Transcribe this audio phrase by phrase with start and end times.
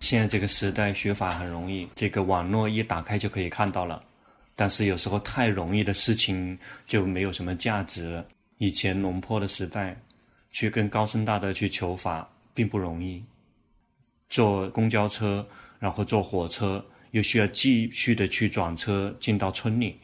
[0.00, 4.02] 现在这个时代学法很容易，这个网络一打开就可以看到了。
[4.54, 8.26] 但是有时候太容易的事情就没有什么价值了。
[8.58, 9.94] 以前龙坡的时代，
[10.50, 13.22] 去跟高僧大德去求法并不容易。
[14.28, 15.46] 坐公交车，
[15.78, 19.98] 然后坐火车，又需要继续的去转车进到村里。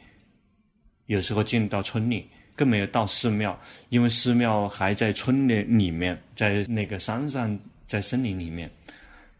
[1.07, 8.69] 有时候进到村里，更没有到寺庙，因为寺庙还在村的里面，在那个山上，在森林里面。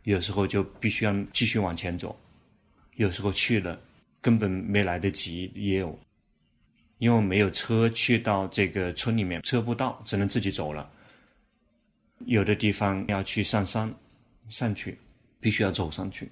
[0.04, 2.16] 有时候就必须要继续往前走，
[2.96, 3.80] 有时候去了。
[4.22, 6.00] 根本没来得及，也有，
[6.98, 10.90] 因为没有车去到这个村里面，车不到，只能自己走了。
[12.20, 13.94] 有的地方要去上山，
[14.48, 14.98] 上去，
[15.42, 16.32] 必须要走上去，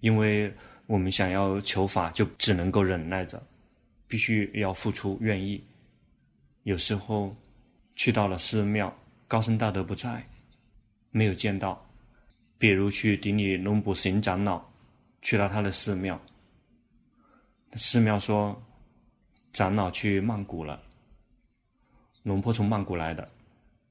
[0.00, 0.50] 因为
[0.86, 3.46] 我们想要求法，就只能够忍耐着，
[4.08, 5.62] 必须要付出，愿意。
[6.62, 7.36] 有时候
[7.92, 8.90] 去到了寺庙，
[9.28, 10.26] 高僧大德不在，
[11.10, 11.85] 没有见到，
[12.58, 14.62] 比如去顶礼龙普行长老，
[15.22, 16.20] 去到他的寺庙。
[17.74, 18.60] 寺庙说，
[19.52, 20.82] 长老去曼谷了。
[22.22, 23.28] 龙坡从曼谷来的，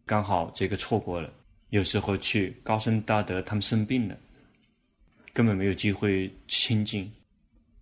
[0.06, 1.32] 刚好这个错过了。
[1.70, 4.18] 有时候去高僧大德他们生病了，
[5.34, 7.12] 根本没有机会亲近，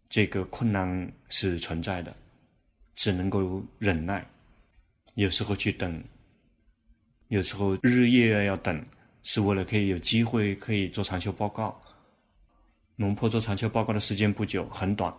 [0.09, 2.15] 这个困难是存在的，
[2.95, 4.25] 只能够忍耐。
[5.15, 6.03] 有时候去等，
[7.27, 8.83] 有时候日夜要等，
[9.23, 11.77] 是为了可以有机会可以做禅修报告。
[12.97, 15.11] 龙坡做禅修报告的时间不久，很短。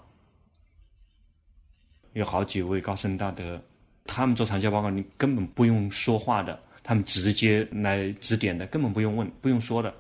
[2.13, 3.61] 有好几位高僧大德，
[4.05, 9.93] 他们做禅修报告，你根本不用说话的，他们直接来指点的，根本不用问，不用说的。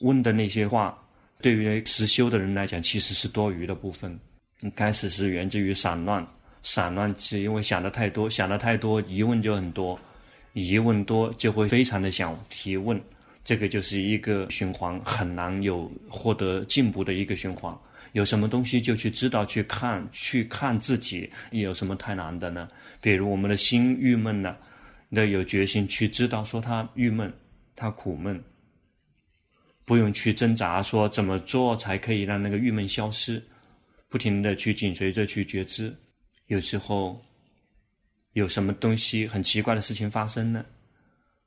[0.00, 0.96] 问的那些话，
[1.42, 4.18] 对于实修的人来讲，其实是多余的部分。
[4.74, 6.26] 开始是源自于散乱，
[6.62, 9.98] 散乱是因为想的太多，想的太多，疑问就很多，
[10.56, 12.98] 疑问多就会非常的想提问，
[13.44, 17.78] 这个就是一个循环，很难有获得进步的一个循环。
[18.12, 22.66] 有什么东西就去知道、去看、去看自己，有什么太难的呢？
[23.02, 24.58] 比如我们的心郁闷了，
[25.10, 27.30] 那有决心去知道说他郁闷、
[27.74, 28.42] 他苦闷，
[29.84, 33.42] 不用去挣扎说怎么做才可以让那个郁闷消失，
[34.08, 35.94] 不停地去紧随着去觉知。
[36.46, 37.22] 有时候
[38.36, 40.64] 有什么东西很奇怪的事情发生了，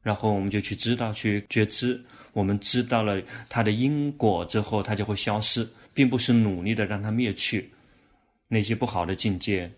[0.02, 2.04] 然后我们就去知道、去觉知。
[2.34, 5.68] 我们知道了它的因果之后，它就会消失。
[5.92, 7.70] 并不是努力的让它灭去，
[8.48, 9.70] 那些不好的境界，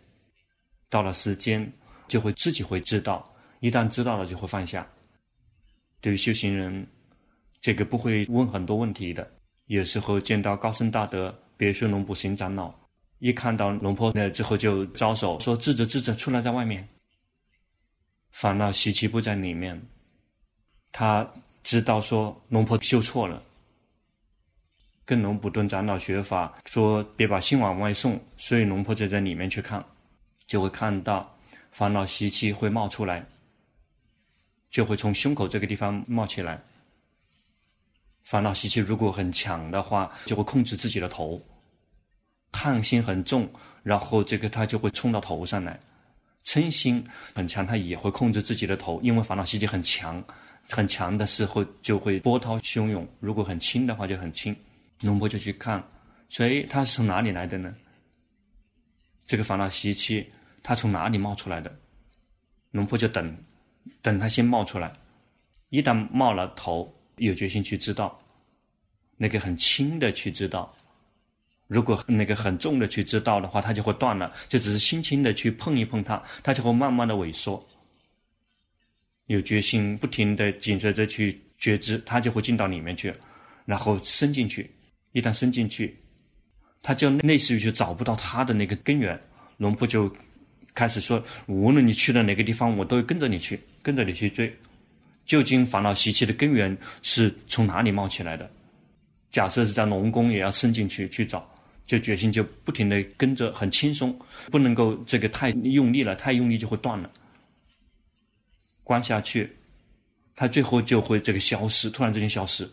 [0.87, 1.71] 到了时间
[2.07, 4.87] 就会自己会知道，一旦知道了就会放下。
[5.99, 6.85] 对于修行人，
[7.59, 9.27] 这个不会问很多问题的。
[9.65, 12.71] 有时候见到高僧大德，比如说龙普行长老，
[13.17, 16.87] 一看到龙婆那之后就招手说：“智者智者，出来在外面。”
[18.31, 19.81] 烦恼习气不在里面，
[20.91, 21.29] 他
[21.63, 23.41] 知道说龙婆修错了。
[25.03, 29.83] 跟龙普顿长老学法，说别把心往外送，所以龙婆就在里面去看，
[30.47, 31.37] 就会看到
[31.71, 33.25] 烦恼习气会冒出来，
[34.69, 36.61] 就会从胸口这个地方冒起来。
[38.23, 41.43] 烦恼习气如果很强的话，就会控制自己的头，
[42.51, 43.51] 贪心很重，
[43.83, 45.77] 然后这个他就会冲到头上来；
[46.43, 47.03] 嗔心
[47.33, 50.23] 很强，他也会控制自己的头，因为烦恼习气很强，
[50.69, 54.55] 很强的时候就会波涛汹涌；如果很轻的话，就很轻。
[55.01, 55.83] 龙婆就去看，
[56.29, 57.73] 所以他是从哪里来的呢？
[59.25, 60.27] 这个烦恼习气，
[60.61, 61.75] 他从哪里冒出来的？
[62.71, 63.35] 龙婆就等，
[64.01, 64.91] 等他先冒出来，
[65.69, 68.19] 一旦冒了头，有决心去知道，
[69.17, 70.73] 那个很轻的去知道，
[71.71, 74.33] 如果那个很重的去知道的话，它就会断了。
[74.49, 77.65] 就只是轻轻的去碰一碰它，它就会慢慢的萎缩。
[79.27, 83.13] 有决心，不停的紧随着去觉知，它就会进到里面去，
[83.65, 84.69] 然后伸进去。
[85.13, 85.97] 一旦伸进去，
[86.81, 89.17] 他就类似于就找不到他的那个根源。
[89.55, 90.13] 龙婆就
[90.73, 94.53] 开始说：“无论你去了哪个地方，我都跟着你去，跟着你去追。
[95.25, 98.51] 究竟烦恼习气的根源是从哪里冒起来的？
[99.29, 101.49] 假设是在龙宫，也要伸进去去找。
[101.91, 104.17] 就决心就不停的跟着，很轻松，
[104.49, 107.11] 不能够这个太用力了，太用力就会断了。
[108.83, 109.55] 关下去，
[110.35, 112.69] 他最后就会这个消失，突然之间消失。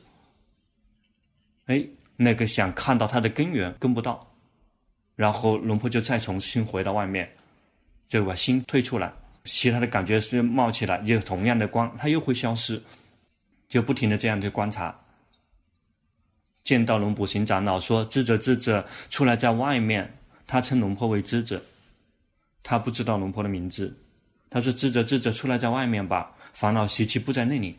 [1.67, 1.85] 哎。”
[2.21, 4.29] 那个想看到它的根源跟不到，
[5.15, 7.33] 然后龙婆就再重新回到外面，
[8.09, 9.13] 就把心退出来，
[9.45, 12.83] 其他的感觉是冒起来，有同样的光，它又会消失，
[13.69, 15.01] 就不停的这样去观察。
[16.69, 21.63] 见到龙普行长老说：“智者智者，出来在外面。”他称龙婆为智者，
[22.63, 23.99] 他不知道龙婆的名字。
[24.51, 27.75] 他说：“智者智者，出来在外面吧，烦恼习气不在那里。”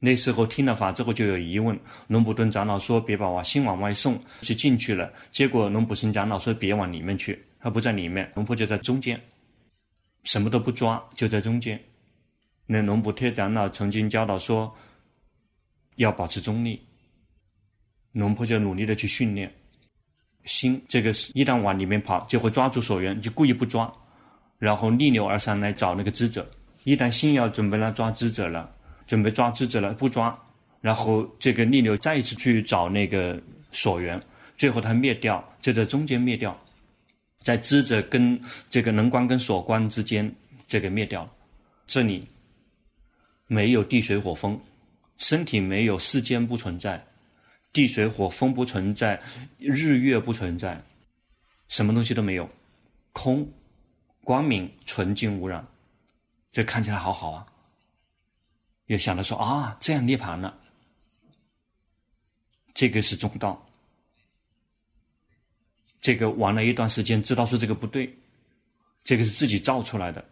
[0.00, 1.78] 那时候听了法之后就有疑问，
[2.08, 9.20] 龙普顿长老说：“别把我心往外送，就进去了。”结果龙普行长老说：“别往里面去，他不在里面，龙婆就在中间，
[10.24, 11.80] 什么都不抓，就在中间。”
[12.66, 14.76] 那龙普特长老曾经教导说
[15.98, 16.82] ：“要保持中立。”
[18.10, 19.54] 龙婆就努力的去训练
[20.44, 23.92] 心，这个一旦往里面跑，就会抓住所缘，就故意不抓，
[24.58, 26.50] 然后逆流而上来找那个知者。
[26.82, 28.74] 一旦心要准备来抓知者了。
[29.06, 30.38] 准备抓知者了，不抓，
[30.82, 33.42] 然后这个逆流再一次去找那个
[33.72, 34.22] 所缘，
[34.58, 36.54] 最后它灭掉，就在中间灭掉，
[37.40, 40.30] 在知者跟这个能观跟所观之间，
[40.66, 41.26] 这个灭掉。
[41.86, 42.28] 这里
[43.46, 44.60] 没有地水火风，
[45.18, 47.04] 身体没有，世间不存在，
[47.72, 49.20] 地水火风不存在，
[49.58, 50.82] 日月不存在，
[51.68, 52.48] 什么东西都没有，
[53.12, 53.46] 空，
[54.22, 55.66] 光明，纯净无染，
[56.50, 57.46] 这看起来好好啊。
[58.86, 60.58] 也想着说啊，这样涅槃了，
[62.72, 63.66] 这个是中道。
[66.00, 68.16] 这个玩了一段时间，知道说这个不对，
[69.04, 70.24] 这个是自己造出来的，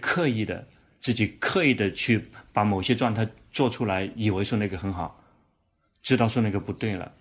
[0.00, 0.66] 刻意的，
[1.00, 3.28] 自己刻意的去把某些状态
[3.60, 5.22] 做出来，以为说那个很好，
[6.00, 7.12] 知道说那个不对了，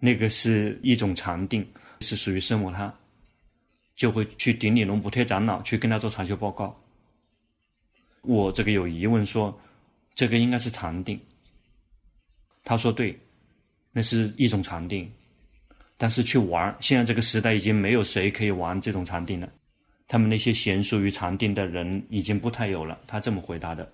[0.00, 1.64] 那个是一种禅定，
[2.00, 2.92] 是属于奢摩他，
[3.94, 6.76] 就会去顶礼龙普特长老，去跟他做禅修报告。
[8.22, 9.56] 我这个有疑问说。
[10.18, 11.20] 这个应该是禅定，
[12.64, 13.14] 他说对，
[13.92, 15.12] 那是一种禅定，
[15.98, 19.52] 但是去玩，现在这个时代已经没有谁可以玩这种禅定了，
[20.08, 22.98] 他们那些娴熟于禅定的人已经不太有了。
[23.06, 23.92] 他这么回答的。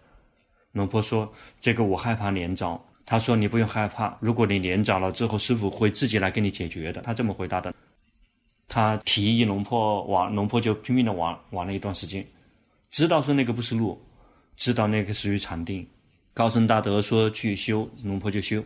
[0.73, 7.75] 龙婆说：“这个我害怕连着。”他说：“你不用害怕，如果你连着了之后，师傅会自己来给你解决的。”他这么回答的。
[8.69, 12.27] 他提议龙婆玩，龙婆就拼命的玩，玩了一段时间，
[12.91, 14.01] 知道说那个不是路，
[14.57, 15.87] 知道那个属于禅定。
[16.33, 18.65] 高僧大德说去修，龙婆就修，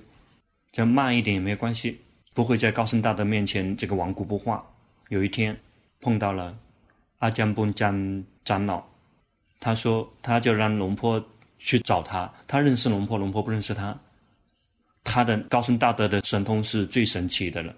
[0.71, 1.99] 这慢一点也没关系，
[2.35, 4.65] 不会在高僧大德面前这个顽固不化。
[5.09, 5.59] 有一天
[6.01, 6.57] 碰到了
[7.19, 8.85] 阿姜布江长老，
[9.59, 11.21] 他说他就让龙婆
[11.67, 13.99] 去找他，他认识龙婆，龙婆不认识他。
[15.03, 17.75] 他的高僧大德的神通是最神奇的了。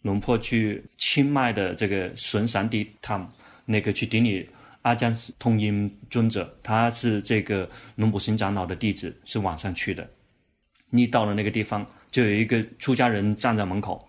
[0.00, 3.30] 龙婆去清迈的这个神山地塔
[3.66, 4.48] 那个去顶礼。
[4.82, 10.08] 阿江通音尊者，他是这个龙普生长老的弟子，是晚上去的。
[10.88, 14.08] 你到了那个地方，就有一个出家人站在门口，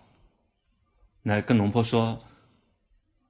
[1.24, 2.18] 来跟龙婆说：“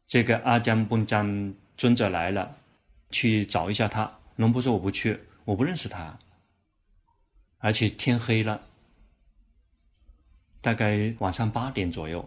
[0.07, 2.55] 这个阿姜布江尊者来了，
[3.11, 5.19] 去找一下他。”龙婆说：“我不去，
[5.51, 6.17] 我不认识他，
[7.59, 8.63] 而且天黑了，
[10.61, 12.25] 大概晚上八点左右，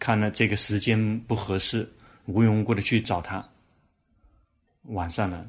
[0.00, 1.88] 看了这个时间不合适，
[2.24, 3.48] 无缘无故的去找他。”
[4.90, 5.48] 晚上了，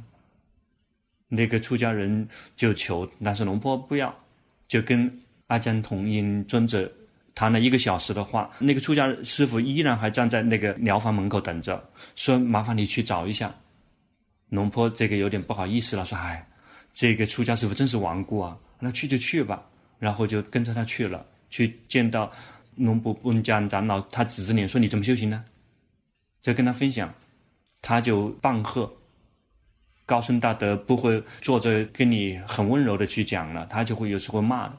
[1.27, 4.15] 那个出家人就求，但是龙婆不要，
[4.67, 5.11] 就跟
[5.47, 6.89] 阿姜同音尊者
[7.33, 8.51] 谈了一个小时的话。
[8.59, 11.83] 那个出家师傅依然还站在那个寮房门口等着，
[12.15, 13.51] 说：“麻烦你去找一下。”
[14.49, 16.47] 龙婆这个有点不好意思了，说：“哎，
[16.95, 19.63] 这个出家师父真是顽固啊，那去就去吧。”
[20.00, 22.31] 然后就跟着他去了，去见到
[22.75, 25.45] 龙普本江长老，他指着脸说：“你怎么修行呢？”
[26.44, 27.12] 就跟他分享，
[27.81, 28.92] 他就棒喝。
[30.06, 34.77] 高僧大德不会坐着跟你很温柔的去讲了，他就会有时候骂的。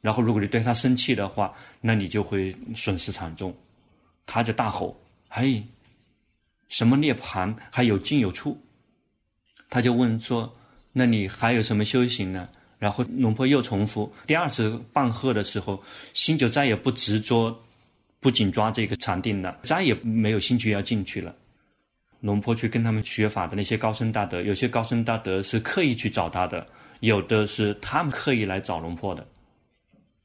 [0.00, 3.54] 然后如果你对他生气的话，那你就会损失惨重。
[4.26, 4.98] 他就大吼
[5.28, 5.62] ：“嘿，
[6.68, 8.58] 什么涅槃还有进有出？”
[9.68, 10.52] 他就问说
[10.94, 12.48] ：“那你还有什么修行呢？”
[12.80, 15.82] 然后龙婆又重复第二次棒喝的时候，
[16.12, 17.54] 心就再也不执着，
[18.20, 21.34] 不紧抓这个禅定了，再也没有兴趣要进去了。
[22.20, 26.66] 龙婆去跟他们学法的那些高僧大德，有些高僧大德是刻意去找他的，
[27.00, 29.26] 有的是他们刻意来找龙婆的。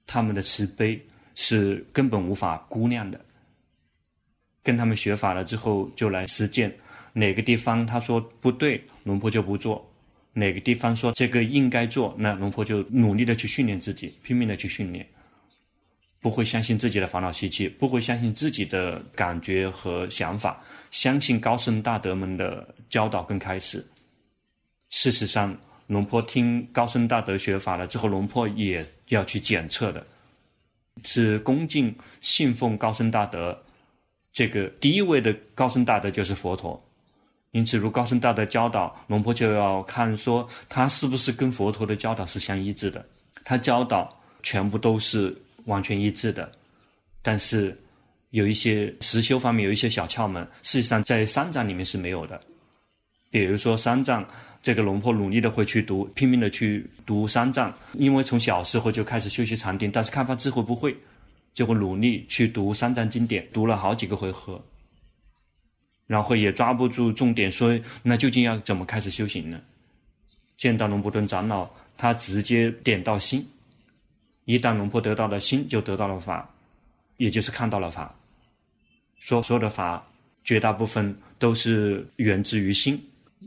[0.08, 1.00] 他们的慈悲
[1.36, 3.20] 是根本无法估量的。
[4.64, 6.76] 跟他们学法了之后，就来实践。
[7.14, 9.82] 哪个地方他说不对，龙婆就不做；
[10.34, 15.06] 哪个地方说这个应该做，那龙婆就努力的去训练自己，拼命的去训练。
[16.22, 23.86] 不会相信自己的烦恼习气，不会相信自己的感觉和想法，相信高僧大德们的教导跟开示。
[24.90, 25.58] 事实上，
[25.88, 30.06] 龙婆听高僧大德学法了之后，龙婆也要去检测的，
[31.06, 33.58] 是恭敬信奉高僧大德。
[34.34, 36.82] 这个第一位的高僧大德就是佛陀，
[37.52, 43.06] 因此如高僧大德教导，龙婆就要看说他是不是跟佛陀的教导是相一致的。
[43.44, 44.12] 他教导
[44.44, 45.36] 全部都是。
[45.66, 46.52] 完全一致的，
[47.22, 47.80] 但是
[48.32, 52.42] 有一些实修方面有一些小窍门，事实上在三藏里面是没有的。
[53.30, 54.28] 比如说三藏
[54.64, 60.96] 这个龙婆努力的会去读，拼命的去读三藏，因为从小时候就开始修习禅定，但是开发智慧不会，
[61.54, 64.60] 就会努力去读三藏经典，读了好几个回合，
[66.10, 69.62] 然后也抓不住重点，说那究竟要怎么开始修行呢？
[70.58, 73.48] 见到龙婆顿长老，他直接点到心，
[74.46, 76.50] 一旦龙婆得到了心，就得到了法，
[77.18, 78.12] 也就是看到了法。
[79.20, 80.04] 说所有的法，
[80.44, 83.00] 绝大部分都是源自于心。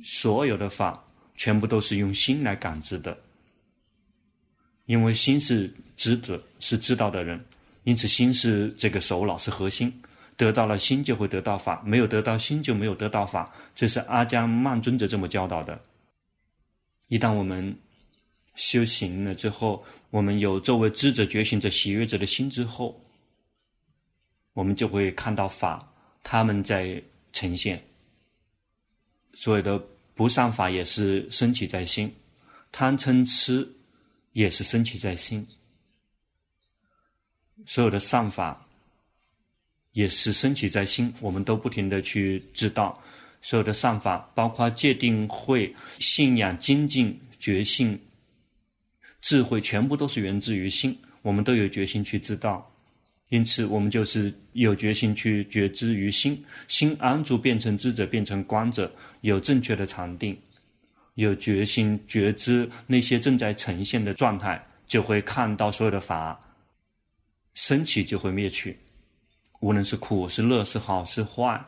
[0.04, 1.02] 所有的法
[1.34, 3.18] 全部都是用心来感知的，
[4.86, 7.44] 因为心是知者，是知道的人，
[7.82, 9.92] 因此心是这个首脑，是核心。
[10.36, 13.52] 得到了心就会得到法，没有得到心就没有得到法。
[13.74, 15.80] 这是阿姜曼尊者这么教导的。
[17.08, 17.76] 一旦我们
[18.54, 22.98] 修行了之后，我们有作为知者、觉醒者、喜悦者的心之后，
[24.54, 25.86] 我们就会看到法，
[26.22, 27.82] 他们在呈现。
[29.34, 29.78] 所有的
[30.14, 32.14] 不善法也是升起在心，
[32.70, 33.66] 贪嗔痴
[34.32, 35.46] 也是升起在心，
[37.66, 38.66] 所有的善法
[39.92, 43.00] 也是升起在心，我们都不停地去知道，
[43.40, 47.98] 所有的善法，包括戒定慧、信仰、精进、觉性、
[49.20, 52.68] 智慧，全部都是源自于心，我们都有决心去知道。
[53.28, 60.36] 因此，我们就是有决心去觉知于心，心安住变成知者，变成观者，有正确的禅定，
[61.14, 66.38] 有决心觉知那些正在呈现的状态，就会看到所有的法
[67.54, 68.76] 升起就会灭去，
[69.62, 71.64] 无论是苦是乐是好是坏，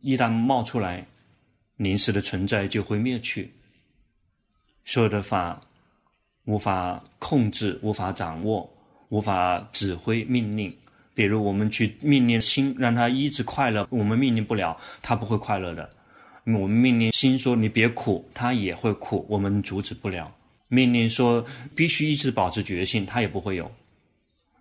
[0.00, 1.04] 一旦冒出来，
[1.76, 3.52] 临时的存在就会灭去，
[4.84, 5.60] 所有的法
[6.44, 8.72] 无法控制，无法掌握。
[9.10, 10.70] 无法指挥命令，
[11.14, 15.88] 比如我们去命令心让它一直快乐，我们命令不了，它不会快乐的。
[16.44, 20.30] 我们命令心说你别苦，它也会苦，我们阻止不了。
[20.68, 21.42] 命令说
[21.74, 23.72] 必须一直保持觉性，它也不会有。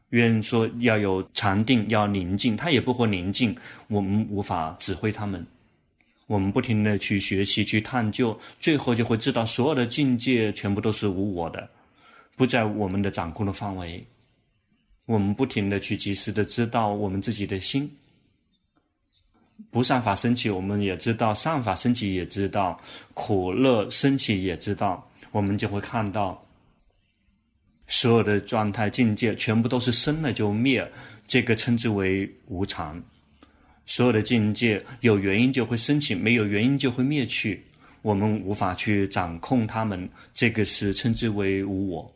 [0.09, 3.55] 愿说要有禅定，要宁静，他也不会宁静，
[3.87, 5.45] 我们无法指挥他们。
[6.27, 11.69] 我们不停的去学习、去探究，最后就会知道所有的境界全部都是无我的，
[12.35, 14.05] 不在我们的掌控的范围。
[15.05, 17.89] 我们不停的去及时的知道我们自己的心，
[19.71, 22.77] 不善法升起，我们也知道；善法升起，也知道；
[23.13, 25.09] 苦乐升起，也知道。
[25.31, 26.41] 我们就会看到，
[27.87, 30.85] 所有的状态境界全部都是生了就灭，
[31.25, 33.01] 这个称之为无常。
[33.85, 37.63] 所有的境界有原因就会升起，没有原因就会灭去。
[38.01, 42.13] 我们无法去掌控它们，这个是称之为无我。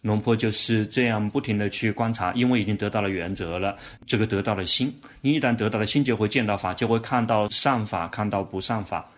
[0.00, 9.08] 龙婆就是这样不停地去观察，因为已经得到了原则了，这个得到了心，你一旦得到了心，就会见到法，就会看到善法，看到不善法，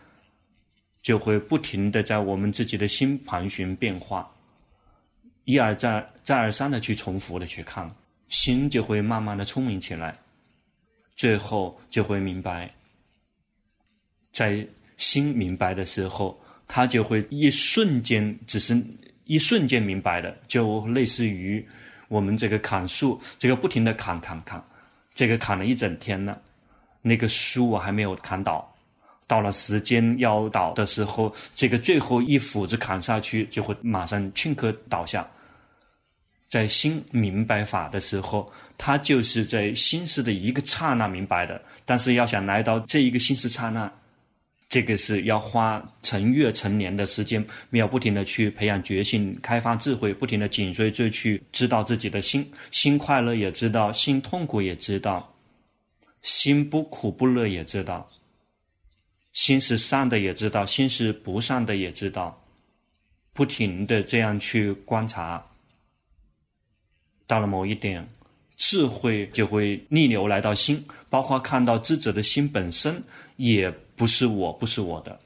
[1.03, 4.31] 就会不停地在我们自己的心盘旋变化，
[5.45, 7.91] 一而再、再而三的去重复的去看，
[8.29, 10.17] 心就会慢慢的聪明起来，
[11.17, 12.73] 最后就会明白，
[14.33, 18.81] 在心明白的时候，他就会一瞬间只是。
[19.27, 21.67] 一瞬间明白的，就类似于
[22.09, 24.63] 我们这个砍树，这个不停的砍砍砍，
[25.15, 26.39] 这个砍了一整天了，
[27.01, 28.74] 那个树我还没有砍倒，
[29.27, 35.27] 到了时间要倒的时候，这个最后一斧子砍下去，就会马上顷刻倒下。
[36.49, 43.91] 在心明白法的时候，他就是在心识的一个刹那明白的，但是要想来到这一个心识刹那。
[44.69, 55.33] 这个是要花成月成年的时间，要不停的去培养觉性、开发智慧，不停的紧随着去知道自己的心，心快乐也知道，心痛苦也知道，
[56.23, 58.09] 心不苦不乐也知道，
[59.35, 62.43] 心是善的也知道，心是不善的也知道，
[63.33, 65.47] 不停的这样去观察，
[67.27, 68.09] 到了某一点，
[68.57, 73.01] 智慧就会逆流来到心，包括看到智者的心本身
[73.37, 73.73] 也。
[73.97, 75.17] 不是我，不是我的，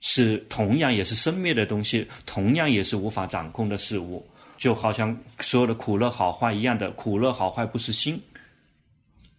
[0.00, 4.24] 是同样也是生灭的东西，同样也是无法掌控的事物，
[4.56, 8.22] 就好像所有的苦乐好坏一样的，苦乐好坏不是心，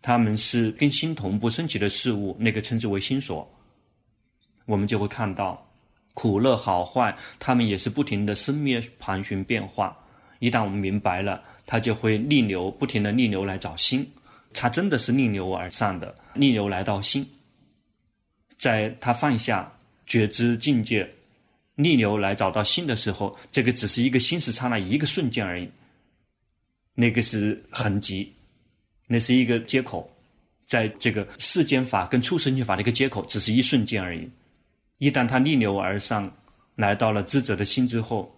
[0.02, 3.50] 他们是跟心同步升起的事物，那个称之为心所。
[4.66, 5.68] 我们就会看到
[6.14, 9.98] 苦乐好坏，他们也是不停的生灭盘旋变化。
[10.40, 14.06] 一旦我们明白了，它就会逆流，不停的逆流来找心，
[14.54, 17.28] 它真的是逆流而上的，逆流来到心。
[18.58, 19.72] 在他放下
[20.06, 21.10] 觉知境界，
[21.76, 25.70] 逆流来找到心的时候，这个只是一个心识刹那一个瞬间而已。
[26.94, 28.34] 那个是痕迹，
[29.08, 30.10] 那是一个接口，
[30.68, 34.30] 在这个世间法跟出生法的一个接口，只是一瞬间而已。
[34.98, 36.32] 一旦他逆流而上，
[36.76, 38.34] 来到了智者的心之后，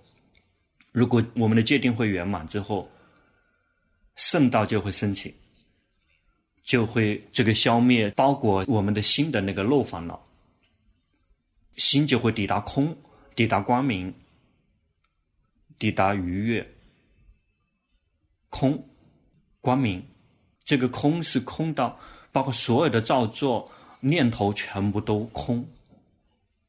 [0.92, 2.90] 如果我们的戒定会圆满之后，
[4.16, 5.36] 圣道就会升起，
[6.64, 10.20] 就会这个消灭包裹我们的心的那个漏烦恼，
[11.76, 12.98] 心就会抵达空，
[13.36, 14.12] 抵达光明，
[15.78, 16.68] 抵达愉悦，
[18.50, 18.84] 空，
[19.62, 20.04] 光明，
[20.66, 22.00] 这个空是空到
[22.32, 25.64] 包括所有的造作念头全部都空。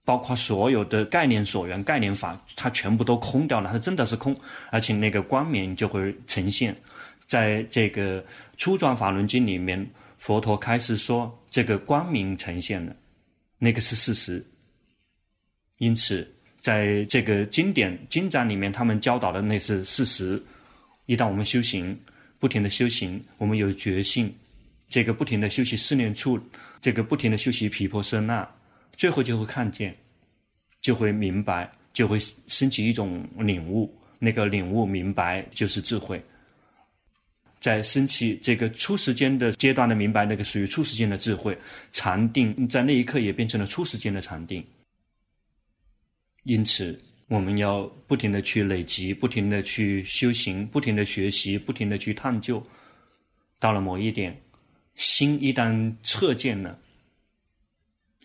[0.08, 4.34] 包括所有的概念所缘、概念法，它全部都空掉了，它真的是空，
[4.70, 6.74] 而且那个光明就会呈现。
[7.26, 8.22] 在这个
[8.56, 9.86] 《初转法轮经》里面，
[10.16, 12.96] 佛陀开始说，这个光明呈现了，
[13.58, 14.42] 那个是事实。
[15.76, 16.26] 因此，
[16.58, 20.42] 在这个经典经章里面，他们教导的那是事实。
[21.04, 21.94] 一旦我们修行，
[22.38, 24.34] 不停的修行，我们有觉性，
[24.88, 26.40] 这个不停的修习四念处，
[26.80, 28.48] 这个不停的修习毗婆舍那。
[28.98, 29.96] 最后就会看见，
[30.82, 33.90] 就会明白，就会升起一种领悟。
[34.18, 36.20] 那个领悟明白就是智慧。
[37.60, 41.56] 在升起这个初时间的阶段的明白，那个属于初时间的智慧。
[41.92, 44.64] 禅定在那一刻也变成了初时间的禅定。
[46.44, 52.60] 因此，我们要不停的去累积，不停的去修行，不停的学习，不停的去探究。
[53.60, 54.40] 到了某一点，
[54.94, 56.76] 心一旦彻见了。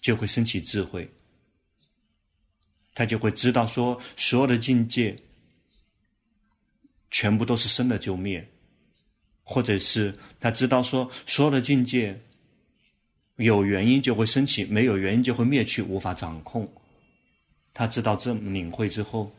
[0.04, 1.10] 就会升起智慧，
[2.94, 5.18] 他就会知道说，所有的境界
[7.10, 8.46] 全部都是生了就灭，
[9.44, 12.20] 或者是他知道说，所有的境界
[13.38, 16.70] 有原因就会升起，没有原因就会灭去，无法掌控。
[17.74, 19.34] 他知道这领会之后，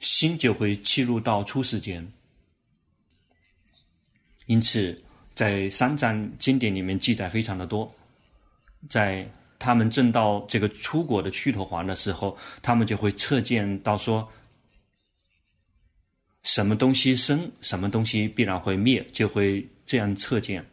[0.00, 2.06] 心就会契入到出世间。
[4.46, 5.00] 因此，
[5.32, 7.95] 在三藏经典里面记载非常的多。
[8.88, 9.28] 在
[9.58, 14.26] 他们证到这个出果的须陀洹的时候，他们就会测见到说，
[16.42, 20.64] 什么东西生，什么东西必然会灭，就会这样测见。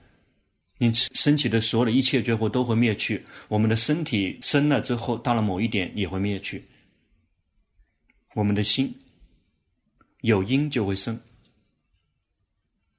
[0.80, 3.24] 因此，升起的所有的一切最后都会灭去。
[3.48, 6.64] 我们的身体生了之后，到了某一点也会灭去。
[8.34, 8.94] 我们的心
[10.22, 11.18] 有因就会生，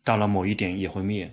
[0.03, 1.31] 到了某一点也会灭。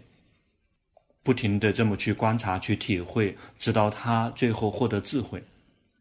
[1.24, 5.44] 不停地这么去观察、去体会，直到他最后获得智慧，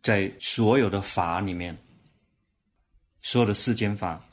[0.03, 1.77] 在所有的法里面，
[3.21, 4.25] 所有的世间法，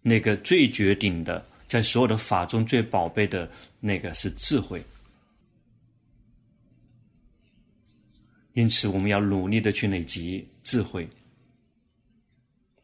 [0.00, 4.82] 那个最绝顶的，在所有的法中最宝贝的那个是智慧。
[8.54, 11.08] 因此，我们要努力的去累积智慧。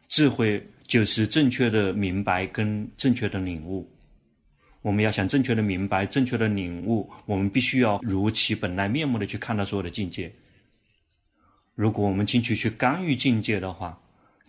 [0.07, 3.91] 智慧就是正确的明白跟正确的领悟。
[4.85, 10.31] 我们要想正确的明白、正确的领悟，我们必须要如其本来面目的去看到所有的境界。
[11.75, 13.99] 如果我们进去去干预境界的话，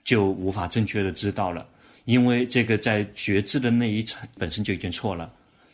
[0.03, 1.65] 就无法正确的知道了，
[2.03, 5.33] 因为这个在觉知的那一层本身就已经错了。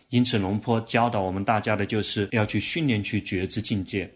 [0.10, 4.08] 因此，龙坡教导我们大家的就是要去训练去觉知境界。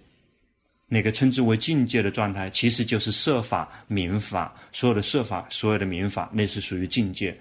[0.88, 7.36] 那个称之为境界的状态，其实就是设法、明法，所有的设法、所有的明法，那是属于境界。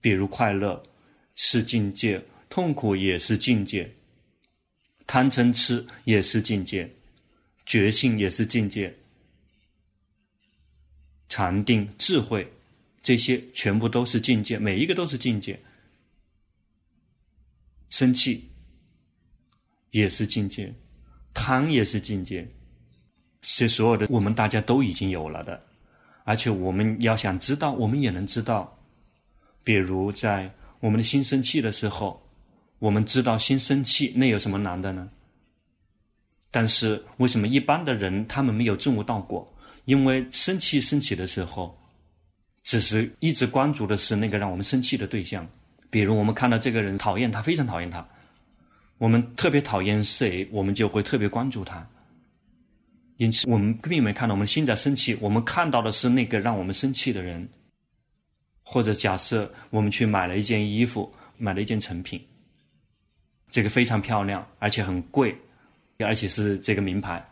[0.00, 0.82] 比如快乐。
[1.36, 3.90] 是境界，痛苦也是境界，
[5.06, 6.90] 贪嗔痴也是境界，
[7.66, 8.92] 觉性也是境界，
[11.28, 12.50] 禅定、智慧，
[13.02, 15.60] 这些全部都是境界，每一个都是境界。
[17.90, 18.50] 生气
[19.90, 20.74] 也是境界，
[21.34, 22.48] 贪也是境界，
[23.42, 25.62] 这所有的我们大家都已经有了的，
[26.24, 28.74] 而且我们要想知道，我们也能知道，
[29.62, 30.50] 比如在。
[30.80, 32.22] 我们的心生气的时候，
[32.78, 35.08] 我们知道心生气，那有什么难的呢？
[36.50, 39.46] 但是为什么一般的人他们没有证悟到过？
[39.84, 41.76] 因为生气升起的时候，
[42.62, 45.46] 只是一直关注的是那个让我们生气的对象。
[45.90, 48.06] 比如我们看到这个人讨厌他，非常讨厌他，
[48.98, 51.86] 我们特别讨厌谁，我们就会特别关注他。
[53.18, 57.48] 因此，我们并没看到我们心在生气，我们看到的是那个让我们生气的人。
[58.68, 62.20] 或者假设我们去买了一件衣服，买了一件成品，
[63.48, 65.32] 这个非常漂亮，而且很贵，
[66.00, 67.24] 而且是这个名牌。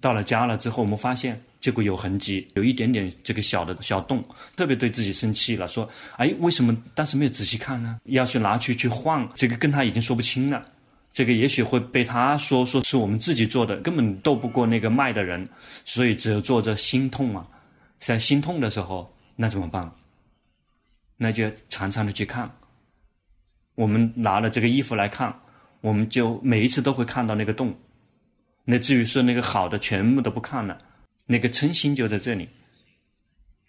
[0.00, 4.24] 到了家了之后，我们发现这个有痕迹，有一点点这个小的小洞，
[4.56, 8.00] 特别对自己生气了，说：“哎，为什么当时没有仔细看呢？
[8.04, 10.64] 要去拿去去换，这个跟他已经说不清了。
[11.12, 15.46] 这个也许会被他说说是我们自己做的，根本斗不过那个卖的人，
[15.84, 17.46] 所以只有做着心痛啊。”
[18.00, 19.92] 在心痛的时候，那怎么办？
[21.16, 22.50] 那就常常的去看。
[23.74, 25.38] 我们拿了这个衣服来看，
[25.82, 27.72] 我们就每一次都会看到那个洞。
[28.64, 30.78] 那至于说那个好的，全部都不看了，
[31.26, 32.48] 那个嗔心就在这里。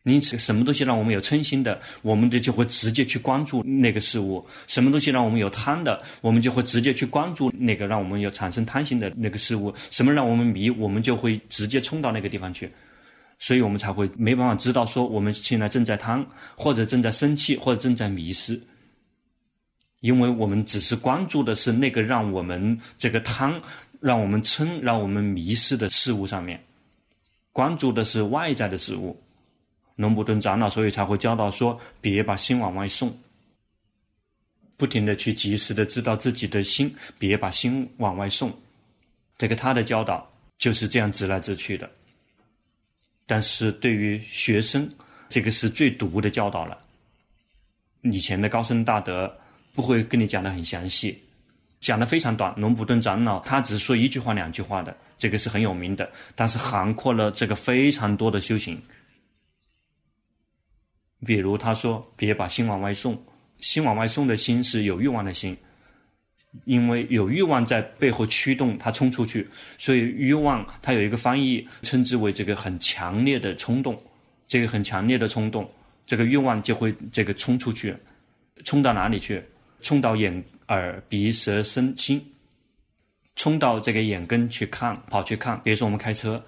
[0.03, 12.71] 因此什么东西让我们有嗔心的，我们的就会直接去关注那个事物；什么东西让我们有贪的，我们就会直接去关注那个让我们有产生贪心的那个事物；什么让我们迷，我们就会直接冲到那个地方去。
[13.43, 16.23] 所以我们才会没办法知道说我们现在正在贪，
[16.55, 18.61] 或者正在生气，或者正在迷失，
[20.01, 23.59] 因为我们只是关注的是那个让我们这个贪、
[23.99, 26.63] 让我们嗔、让我们迷失的事物上面，
[27.51, 29.19] 关注的是外在的事物。
[29.95, 33.11] 龙普顿长老所以才会教导说：别把心往外送，
[34.77, 38.53] 不停的去及时的知道自己的心，别把心往外送。
[39.39, 41.89] 这个他的教导就是这样直来直去的。
[43.25, 44.89] 但是对于学生，
[45.29, 46.77] 这个是最毒的教导了。
[48.01, 49.31] 以前的高僧大德
[49.73, 51.21] 不会跟你讲的很详细，
[51.79, 52.53] 讲的非常短。
[52.57, 58.81] 龙普顿长老他只说一句话、两句话的，这个是很有名的，但是涵括了这个非常多的修行。
[61.23, 63.23] 比如他说：“别把心往外送，
[63.59, 65.55] 心往外送的心是有欲望的心，
[66.65, 74.01] 因为有欲望在背后驱动他冲出去，所以欲望它有一个翻译，称之为这个很强烈的冲动，
[74.47, 75.69] 这个很强烈的冲动，
[76.05, 77.95] 这个欲望就会这个冲出去，
[78.65, 79.41] 冲到哪里去？
[79.81, 82.23] 冲到眼耳鼻舌身心，
[83.35, 85.59] 冲到这个眼根去看，跑去看。
[85.63, 86.43] 比如说我们开车，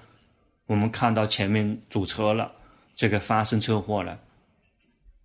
[0.68, 2.52] 我们看到前面堵车了，
[2.96, 4.20] 这个发生车祸了。”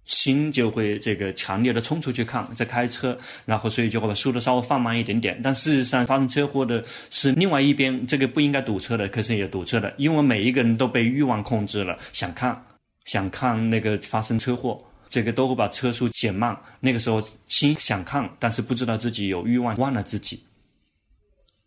[0.09, 5.39] 心就会这个强烈的冲出去看，在开车，然后所以就会把速度稍微放慢一点点。
[5.41, 12.65] 但事实上发生车祸的是另外一边，这个不应该堵车的，可是也堵车的，因为每一个人都被欲望控制了，想看，
[13.05, 16.59] 想看那个发生车祸，这个都会把车速减慢。
[16.81, 20.43] 那个时候心想看，但是不知道自己有欲望，忘了自己，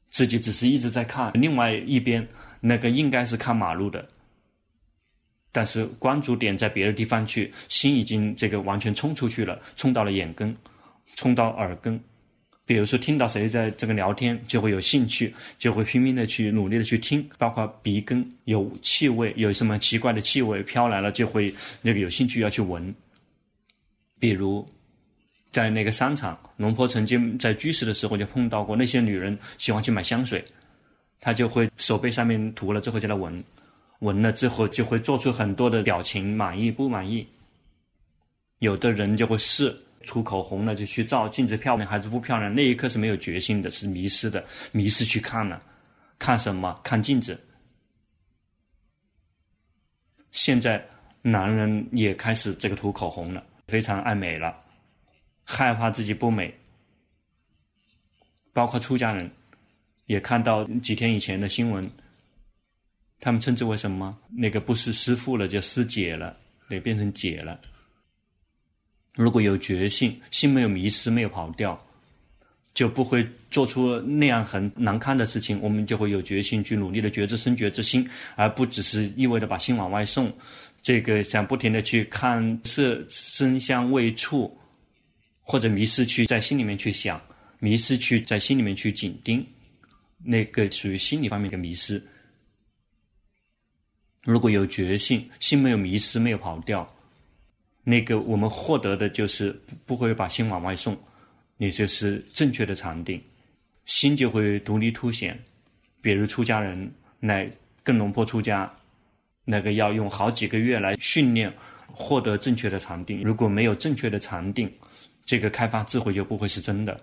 [0.10, 2.28] 自己只是一直在看另外一边，
[2.60, 4.04] 那个应该是看马路的。
[5.52, 10.56] 但是关注点在别的地方去，心已经这个完全冲出去了，冲到了眼根，
[11.16, 12.00] 冲到耳根。
[12.66, 17.28] 比如说听到谁在这个聊天，就会有兴趣，就会拼命的去努力的去听。
[17.38, 22.94] 包括鼻根有气味，有什么奇怪的气味飘来了，就会那个有兴趣要去闻。
[24.20, 24.66] 比如
[25.50, 30.42] 在那个商场，龙坡曾经在居士的时候就碰到过那些女人喜欢去买香水，
[31.20, 33.44] 他就会手背上面涂了之后就来闻。
[34.02, 37.28] 闻了之后就会做出很多的表情，满意不满意？
[38.60, 42.54] 有的人就会试涂口红了，就去照镜子漂亮还是不漂亮？
[42.54, 45.62] 那一刻是没有决心的，是迷失的，迷失去看了，
[46.18, 46.80] 看什么？
[46.84, 47.40] 看镜子。
[50.32, 50.84] 现在
[51.22, 54.56] 男人也开始这个涂口红了，非常爱美了，
[55.44, 56.52] 害怕自己不美。
[58.52, 59.30] 包括出家人，
[60.08, 61.88] 也看到几天以前的新闻。
[63.22, 64.12] 他们称之为什么？
[64.30, 66.36] 那个不是师父了，就师姐了，
[66.68, 67.62] 得变成姐了。
[69.14, 71.80] 如果有觉性，心没有迷失，没有跑掉，
[72.74, 75.60] 就不会做出那样很难看的事情。
[75.62, 80.34] 我们就会有决心去努力的觉知生觉之心，而不只是一味的把心往外送。
[80.82, 84.58] 这个想不停的去看色、声、香、味、触，
[85.42, 87.22] 或者迷失去在心里面去想，
[87.60, 89.46] 迷失去在心里面去紧盯，
[90.24, 92.02] 那个属于心理方面的迷失。
[94.24, 96.88] 如果有觉性，心没有迷失，没有跑掉，
[97.84, 100.96] 那个我们获得的就是不会把心往外送，
[101.58, 103.20] 也就是正确的禅定，
[103.86, 105.38] 心就会独立凸显。
[106.04, 107.50] 比如出家人来
[107.84, 108.72] 跟龙坡出家，
[109.44, 111.52] 那个要用好几个月来训练，
[111.88, 113.24] 获得正确的禅定。
[113.24, 114.72] 如果没有正确的禅定，
[115.26, 117.00] 这个开发智慧就不会是真的。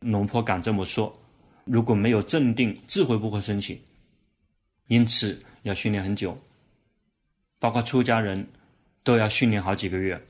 [0.00, 1.12] 龙坡敢这么说，
[1.64, 3.80] 如果没有正定，智慧不会升起，
[4.88, 6.36] 因此要训练很久。
[7.58, 8.46] 包括出家人，
[9.02, 10.20] 都要训练好几个月，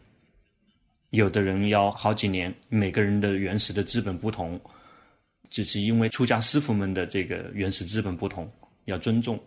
[1.11, 2.55] 有的人要好几年。
[2.69, 4.61] 每个人的原始的资本不同，
[5.51, 8.51] 只是因为出家师傅们的这个原始资本不同，
[8.85, 9.39] 要尊重。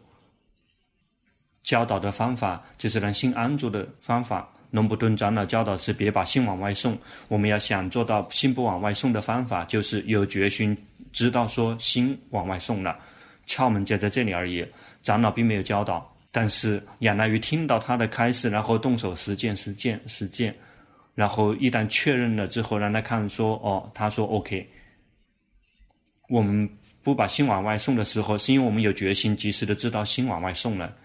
[1.64, 4.50] 教导的方法就是让心安住的方法。
[4.72, 6.98] 龙普顿长老教导是别把心往外送。
[7.28, 10.78] 我们要想做到心不往外送的方法，就是有决心，
[11.12, 12.98] 知道说心往外送了，
[13.48, 14.66] 窍门就在这里而已。
[15.02, 16.08] 长老并没有教导。
[16.32, 20.56] 但是仰赖于听到他的开示，然后动手实践、实践、实践，
[21.16, 24.68] 然后一旦确认了之后，让他看说：“哦，他说 OK。”
[26.30, 26.70] 我们
[27.02, 30.96] 不把心往外送的时候，是因为我们有决心，及时的知道心往外送了。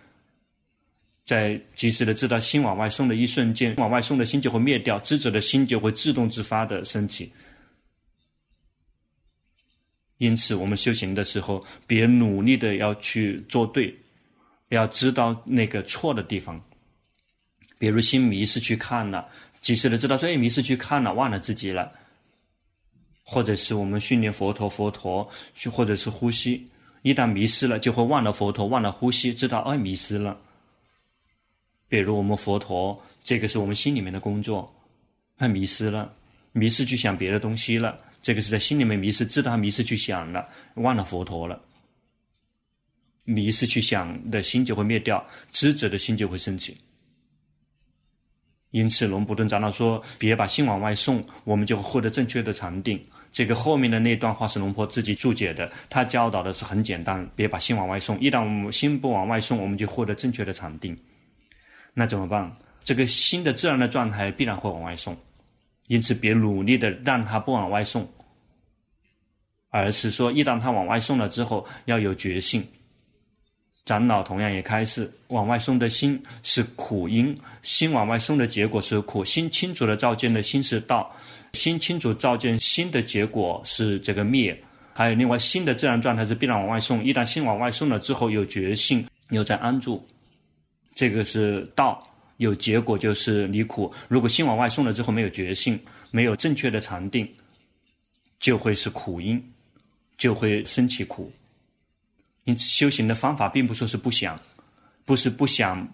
[1.24, 7.32] 在及时的知道心往外送的一瞬间，往外送的心就会灭掉，智者的心就会自动自发的升起。
[10.18, 13.96] 因此，我们修行的时候，别努力的要去做对，
[14.74, 16.62] 要知道那个错的地方。
[17.78, 19.28] 比如心迷失去看了，
[19.60, 21.92] 及时的知道说，哎，迷失去看了，忘了自己了。
[23.24, 26.70] 或者是我们训练佛陀，佛陀去，或者是呼吸，
[27.02, 30.38] 一旦迷失了，就会忘了佛陀，忘了呼吸，知道哎，迷失了。
[31.88, 34.74] 比如我们佛陀，这个是我们心里面的工作，
[35.36, 36.12] 他迷失了，
[36.52, 37.98] 迷失去想别的东西了。
[38.22, 41.60] 这个是在心里面迷失，知道迷失去想了，忘了佛陀了。
[43.24, 46.76] 迷失去想的心就会灭掉，知者的心就会升起。
[48.70, 58.18] 因此，龙普顿长老说：“别把心往外送，我们就获得正确的禅定。”这个后面的那段话是龙婆自己注解的，他教导的是很简单：别把心往外送。
[58.20, 60.96] 一旦我们心不往外送，我们就获得正确的禅定。
[61.92, 62.52] 那怎么办？
[62.84, 65.16] 这个心的自然的状态必然会往外送。
[65.86, 68.08] 因此，别努力的让它不往外送，
[69.68, 72.66] 而是说，一旦它往外送了之后，要有决心。
[73.84, 79.24] 长老同样也开示，往外送的心是苦因，心往外送的结果是苦。
[79.24, 81.14] 心清楚的照见的心是道，
[81.52, 84.58] 心清楚照见心的结果是这个灭。
[84.94, 87.04] 还有另外，心的自然状态是必然往外送。
[87.04, 90.06] 一旦心往外送了之后，有觉性，又在安住，
[90.94, 92.06] 这个是道。
[92.38, 93.92] 有结果就是离苦。
[94.08, 95.78] 如果心往外送了之后没有觉性，
[96.10, 97.28] 没有正确的禅定，
[98.40, 99.40] 就会是苦因，
[100.16, 101.32] 就会生起苦。
[102.44, 104.38] 因此，修行的方法并不说是不想，
[105.04, 105.86] 不是不想。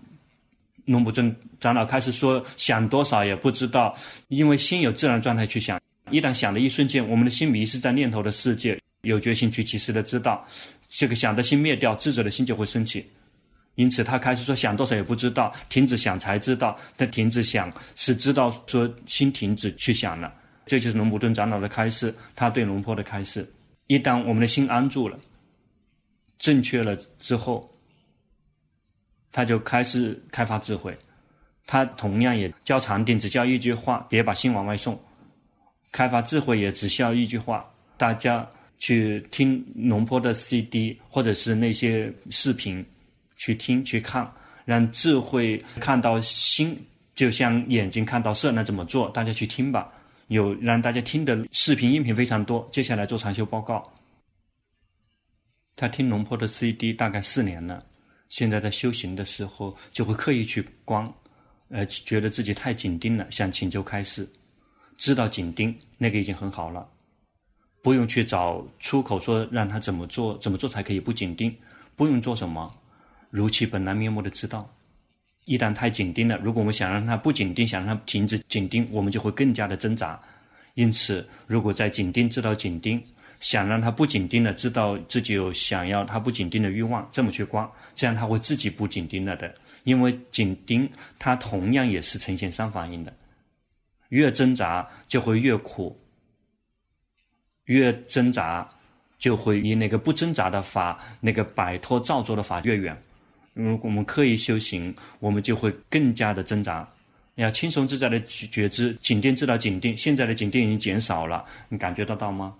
[0.86, 3.96] 龙普顿长老开始说，想多少也不知道，
[4.28, 5.80] 因为心有自然状态去想。
[6.10, 10.44] 一旦想的一瞬间，我们的心迷失在念头的世界，有决心去及时的知道，
[10.88, 13.08] 这个想的心灭掉，智者的心就会升起。
[13.76, 16.76] 因此，他开始说想多少也不知道，停止想才知道。
[16.96, 20.32] 他停止想是知道说心停止去想了，
[20.66, 23.48] 这就是龙普顿长老的开示，他对龙婆的开示。
[23.86, 25.16] 一旦我们的心安住了，
[26.40, 27.72] 正确了之后，
[29.30, 30.92] 他就开始开发智慧。
[31.66, 35.00] 他同样也教禅定，只教一句话：别把心往外送。
[35.92, 38.44] 开发智慧也只需要一句话：大家
[38.78, 42.84] 去听龙坡的 CD 或者是那些视频。
[43.36, 44.30] 去听去看，
[44.66, 46.78] 让智慧看到心，
[47.14, 49.08] 就像眼睛看到色，那怎么做？
[49.10, 49.90] 大家去听吧。
[50.28, 52.68] 有让大家听的视频、音频非常多。
[52.70, 53.90] 接下来做禅修报告。
[55.80, 57.82] 他听龙婆的 CD 大概四年了，
[58.28, 61.10] 现在在修行的时候就会刻意去观，
[61.70, 64.28] 呃，觉得自己太紧盯了，想请求开示，
[64.98, 66.86] 知道紧盯那个已经很好了，
[67.80, 71.56] 不用去找出口说让他怎么做，怎么做才可以不紧盯，
[71.96, 72.70] 不用做什么。
[73.30, 74.70] 如其本来面目的知道，
[75.46, 80.20] 一旦太紧盯了，如果我们想让它不紧盯，想让它停止紧盯，我们就会更加的挣扎。
[80.74, 83.02] 因此，如果在紧盯知道紧盯，
[83.40, 89.52] 想让他不紧盯了，知道自己有想要他不紧盯的欲望，这么去观，这样他会自己不紧盯了的。
[89.84, 90.86] 因为紧盯
[91.18, 93.10] 它同样也是呈现三反应的，
[94.10, 95.98] 越挣扎就会越苦，
[97.64, 98.68] 越挣扎
[99.18, 102.94] 就会离那个不挣扎的法，那个摆脱造作的法越远。
[103.54, 106.86] 如果我们刻意修行，我们就会更加的挣扎。
[107.36, 109.96] 要轻松自在的觉知，紧盯知道紧盯。
[109.96, 112.54] 现在的紧盯已经减少了，你感觉得到吗？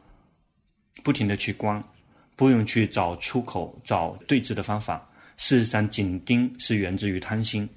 [1.03, 1.83] 不停的去观，
[2.37, 5.07] 不用去找出口、找对治的方法。
[5.37, 7.69] 事实上，紧盯是源自于贪心，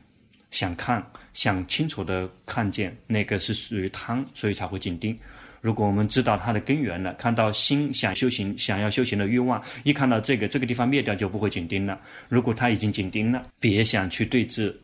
[0.51, 1.01] 想看、
[1.33, 5.17] 想清楚的看见，那个是属于贪，所以才会紧盯。
[5.61, 11.97] 如果我们知道它的根源了，看到心想修行、想要修行的欲望，一看到这个这个地方灭掉，就不会紧盯了。
[12.27, 14.77] 如果它已经紧盯了，别想去对治，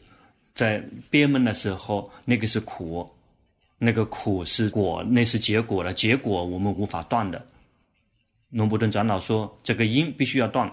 [0.56, 3.06] 在憋闷的时候，那个是苦，
[3.78, 5.94] 那个苦是果，那是结果了。
[5.94, 7.46] 结果我们无法断的。
[8.50, 10.72] 龙普顿长老说，这个因必须要断，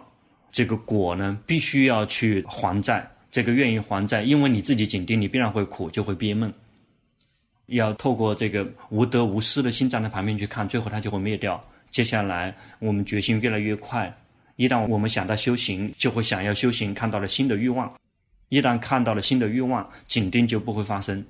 [0.51, 3.09] 这个果呢，必须要去还债。
[3.31, 6.53] 这个愿意还债，因为你自己紧盯，你必然会苦，就会憋闷。
[7.67, 11.63] 要透过这个无得无失的心站在旁边去看，最后它就会灭掉。
[11.91, 14.15] 接下来我们决心越来越快，
[14.57, 17.93] 一旦我们想到修行，就会想要修行，看到了新的欲望。
[18.49, 21.23] 一旦看到了新的欲望，紧盯就不会发生。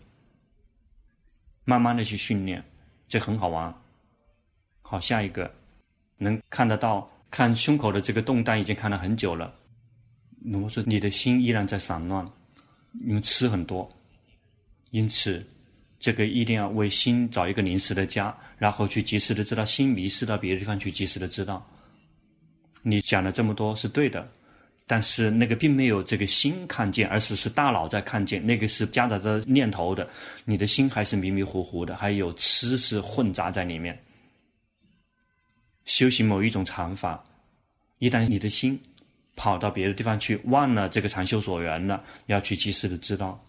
[1.65, 2.63] 慢慢的去训练，
[3.09, 3.75] 这很好玩。
[4.83, 5.51] 好，下一个
[6.19, 9.55] 能看得到，看胸口的这个动荡已经看了很久了。
[10.39, 12.27] 那么说你的心依然在散乱，
[13.05, 13.89] 因为吃很多，
[14.91, 15.45] 因此。
[15.99, 21.67] 这个一定要为心找一个临时的家，然后去及时的知道心迷失到别的地方去，及时的知道。
[22.83, 24.31] 你讲了这么多是对的，
[24.87, 30.07] 但是那个并没有这个心看见，而是是大脑在看见，那个是夹杂着念头的，
[30.45, 33.99] 你的心还是迷迷糊糊的，还有痴是混杂在里面。
[35.87, 37.25] 修行某一种禅法，
[37.99, 38.79] 一旦你的心
[39.35, 43.43] 跑到别的地方去，忘了这个禅修所缘了，要去及时的知道。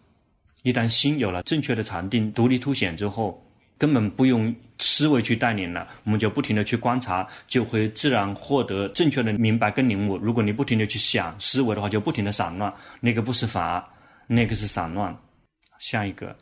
[0.64, 3.44] 一旦心有了正确的禅定，独立凸显之后，
[3.78, 10.18] 根本不用思维去带领了，我们就不停的去观察，就会自然获得正确的明白跟领悟。
[10.18, 13.88] 如果你不停的去想思维的话，就不停的散乱，那个不是法，
[14.28, 15.16] 那个是散乱。
[15.80, 16.36] 下一个，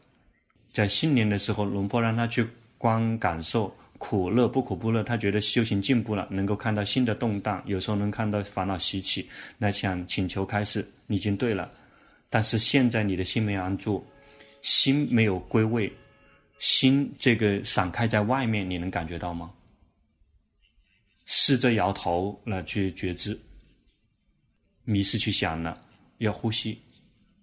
[0.72, 9.28] 在新年的时候，龙婆让他去观感受苦乐不苦不乐，他觉得修行进步了，能够看到心的动荡，有时候能看到烦恼习气，
[9.58, 11.72] 那想请求开示，已经对了。
[12.30, 14.06] 但是现在你的心没安住，
[14.62, 15.92] 心没有归位。
[16.60, 19.52] 心这个散开在外面，你能感觉到吗？
[21.26, 23.38] 试着摇头来去觉知，
[24.84, 25.82] 迷失去想了，
[26.20, 26.80] 要呼吸，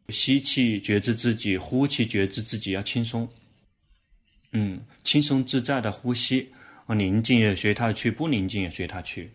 [0.08, 3.28] 吸气觉知自己，呼气觉知自己，要轻松，
[4.52, 6.48] 嗯，轻松自在的呼吸，
[6.86, 9.30] 啊宁静也随他去，不宁静也随他去。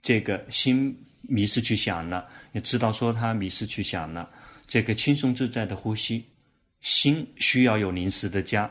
[0.00, 4.28] 这个心迷失去想了，也知道说他迷失去想了，
[4.66, 6.24] 这个轻松自在的呼吸，
[6.80, 8.68] 心需要有临时的家。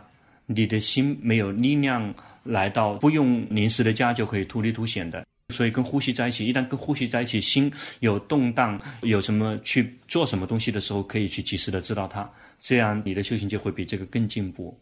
[0.47, 6.45] 你的心没有力量来到，不用临时的家就可以突立凸显的，所以跟呼吸在一起。
[6.45, 7.71] 一旦跟呼吸在一起，心
[8.01, 12.29] 有动荡，有什么去做什么东西的时候，可以去及时的知道它。
[12.59, 14.77] 这样你的修行就会比这个更进步。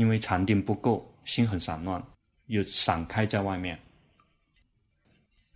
[0.00, 2.02] 因为禅定不够，心很散乱，
[2.46, 3.78] 又散开在外面。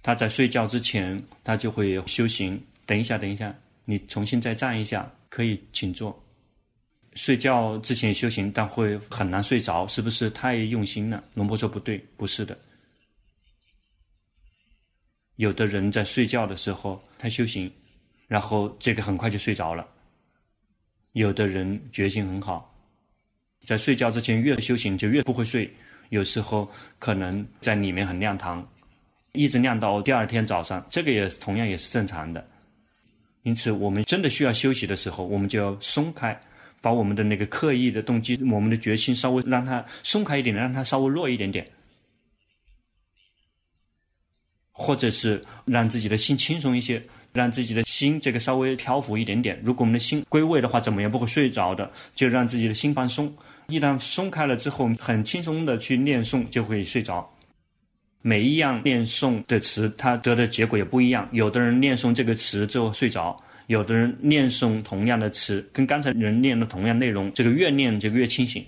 [0.02, 2.62] 他在睡觉之前，他就会修行。
[2.84, 6.22] 等一下，等一下，你重新再站一下，可以请坐。
[7.14, 11.24] 睡觉之前修行，但会很难睡着，是不是太用心了？
[11.32, 12.58] 龙婆说不对，不是的。
[15.36, 17.72] 有的人在睡觉的时候他修行，
[18.28, 19.88] 然后这个很快就睡着了。
[21.12, 22.73] 有的人决心很好，
[23.64, 25.70] 在睡觉之前越修行就越不会睡，
[26.10, 28.66] 有时候可能在里面很亮堂，
[29.32, 32.46] 一直亮到第二天早上，这个也同样也是正常的。
[33.42, 36.38] 因此，我们真的需要休息的时候，我们就要松开。
[36.80, 41.66] 把我们的那个刻意的动机，我们的决心稍微让它松开一点，让它稍微弱一点点，
[44.70, 49.58] 或者是让自己的心轻松一些，让自己的心这个稍微漂浮一点点。
[49.64, 51.90] 如果我们的心归位的话，怎么也不会睡着的。
[52.14, 53.34] 就让自己的心放松，
[53.66, 57.28] 一旦松开了之后，很轻松的去念诵，就会睡着。
[58.22, 61.28] 每一样念诵的词，它得的结果也不一样。
[61.32, 63.36] 有的人念诵这个词之后睡着。
[63.66, 68.62] 有的人念诵同样的词，跟刚才人念的同样内容，这个越念就越清醒。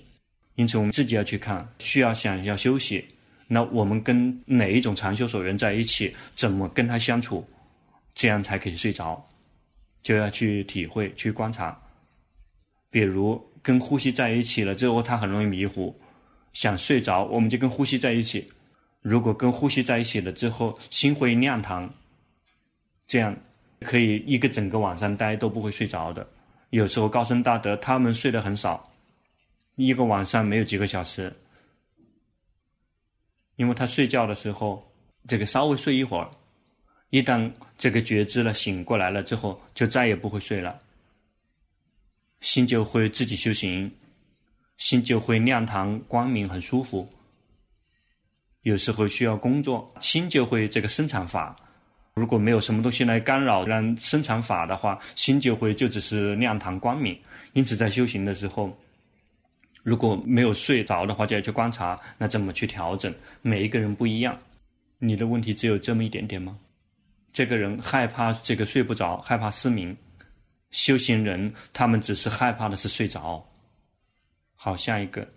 [0.55, 3.05] 因此，我们自己要去看，需要想要休息，
[3.47, 7.47] 那我们跟哪一种禅修所人在一起，怎么跟他相处，
[8.15, 9.23] 这样才可以睡着，
[10.01, 11.79] 就要去体会、去观察。
[12.89, 15.93] 比如跟呼吸在一起了之后，他很容易迷糊，
[16.53, 18.47] 想睡着，我们就跟呼吸在一起。
[19.01, 21.93] 如果跟呼吸在一起了之后，心会亮堂，
[23.05, 23.35] 这样。
[23.81, 26.27] 可以一个整个晚上待都不会睡着的。
[26.71, 28.91] 有时候高僧大德他们睡得很少，
[29.75, 31.31] 一个晚上没有几个小时，
[33.57, 34.81] 因为他睡觉的时候，
[35.27, 36.27] 这个稍微睡一会儿，
[37.11, 40.81] 一旦这个觉知了醒过来了之后，就再也不会睡了，
[42.41, 43.91] 心就会自己修行，
[44.77, 47.07] 心就会亮堂光明，很舒服。
[48.61, 51.55] 有时候需要工作，心就会这个生产法。
[52.15, 57.17] 如果没有什么东西来干扰，让生产法的话，心就会就只是亮堂光明。
[57.53, 58.75] 因此，在修行的时候，
[59.83, 63.13] 如果没有睡着的话，就要去观察，那怎么去调整？
[63.41, 64.37] 每一个人不一样。
[64.99, 66.57] 你的问题只有这么一点点吗？
[67.31, 69.95] 这个人害怕这个睡不着，害怕失明。
[70.71, 73.43] 修行人他们只是害怕的是睡着。
[74.55, 75.27] 好，下一个，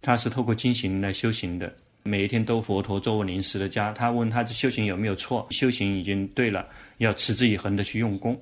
[0.00, 1.76] 他是透过经行来修行的。
[2.02, 5.46] 每一天都佛陀作为临时的家，他问他这修行有没有错？
[5.50, 8.40] 修行已经对了，要持之以恒的去用功，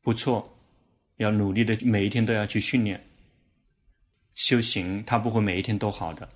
[0.00, 0.56] 不错，
[1.16, 3.04] 要努力的每一天都要去训练。
[4.34, 6.28] 修行他不会每一天都好的，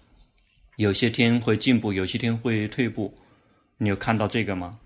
[0.76, 3.16] 有些天会进步，有些天会退步。
[3.78, 4.78] 你有看到这个吗？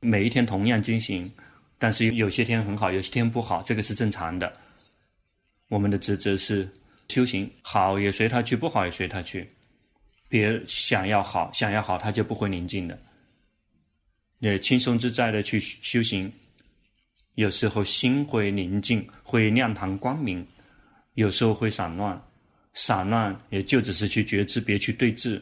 [0.00, 1.32] 每一天同样进行，
[1.78, 4.52] 但是有些天很好，有些天不好，这个是正常的。
[5.68, 6.68] 我们的职责是。
[7.10, 9.50] 修行好也随他去，不好也随他去。
[10.28, 12.98] 别想要好，想要好他就不会宁静的。
[14.40, 16.30] 也轻松自在的去修行，
[17.36, 20.44] 有时候心会宁静，会亮堂光明；
[21.14, 22.22] 有时候会散乱，
[22.74, 25.40] 散乱也就只是去觉知，别去对峙。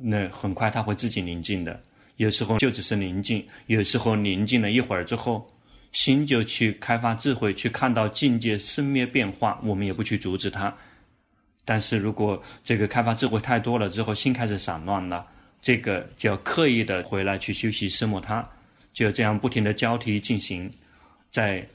[0.00, 1.78] 那很快他会自己宁静的。
[2.22, 5.44] 有时候就只是宁静，有时候宁静了一会儿之后，
[5.90, 10.72] 心就去开发智慧，去看到境界生灭变化，我们也不去阻止它。
[11.64, 15.26] 但是如果这个开发智慧太多了之后，心开始散乱了，
[15.60, 18.48] 这个就要刻意的回来去修习奢摩他，
[18.92, 20.70] 就这样不停的交替进行，
[21.32, 21.66] 在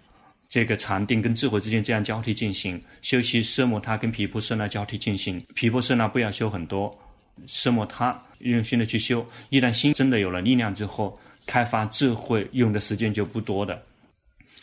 [0.48, 6.98] 这个禅定跟智慧之间这样交替进行，修习奢摩他跟毗婆舍那交替进行，毗婆舍那不要修很多，
[7.46, 13.82] 奢摩他用心的去修，一旦心真的有了力量之后，开发智慧用的时间就不多的。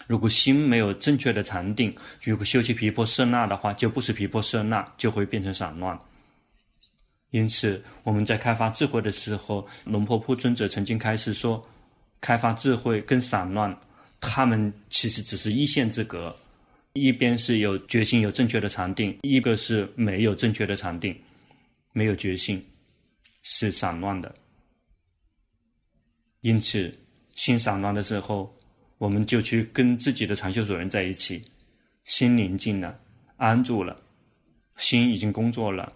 [0.06, 5.98] 如果心没有正确的禅定，如果修习毗婆舍那的话，就不是毗婆舍那，就会变成散乱。
[7.30, 11.60] 因此，我们在开发智慧的时候，龙婆铺尊者曾经开始说，
[12.20, 13.76] 开发智慧跟散乱，
[14.20, 16.34] 他们其实只是一线之隔。
[16.92, 21.18] 一边是有决心、有正确的禅定，一个是没有正确的禅定，
[21.92, 22.64] 没有决心，
[23.44, 24.34] 是散乱的。
[26.40, 26.92] 因此，
[27.34, 28.52] 心散乱的时候，
[28.98, 31.42] 我们就去跟自己的禅修所人在一起，
[32.04, 32.98] 心宁静了，
[33.36, 33.96] 安住了，
[34.76, 35.90] 心已经工作了，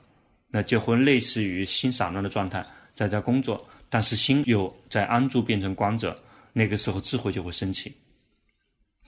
[0.49, 6.17] 那就会类似于心散乱的状态在这工作，但是心又在安住变成光者，
[6.53, 7.95] 那个时候智慧就会升起，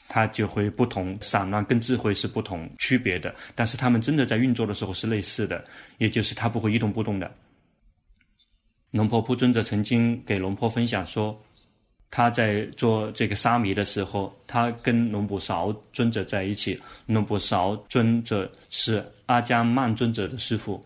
[0.09, 5.65] 它就会不同，散乱跟智慧是不同区别的，但是他们真的在运作的时候是类似的，
[5.99, 7.33] 也就是它不会一动不动的。
[8.91, 11.39] 龙婆铺尊者曾经给龙婆分享说。
[12.13, 16.77] 他在做这个沙弥的时候，他跟龙普勺尊者在一起。
[17.07, 20.85] 龙普勺尊者是阿伽曼尊者的师父。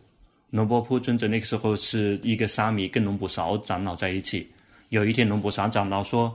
[0.50, 4.46] 龙婆铺尊者那个时候是一个沙弥，跟龙普勺长老在一起。
[4.90, 6.30] 有一天，龙普勺长老说：“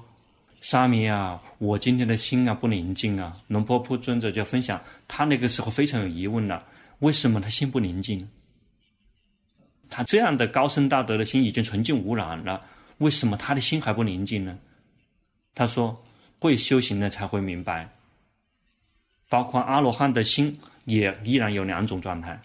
[0.60, 6.66] 沙弥啊，我今天的心啊不宁静啊。”龙婆铺尊者就分享，他那个时候非常有疑问了：
[6.98, 8.28] 为什么他心不宁静？
[9.90, 12.64] 他这样的高深大德的心已经纯净无染了，
[13.00, 14.58] 为什么他的心还不宁静呢？
[15.56, 16.06] 他说
[16.40, 17.92] ：“会修行的才会明白，
[19.28, 22.40] 包括阿罗汉的心也依然有两种状态。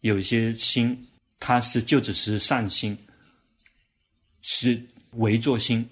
[0.00, 0.98] 有一些心，
[1.40, 2.96] 它是就只是善心，
[4.42, 4.80] 是
[5.12, 5.84] 唯作心；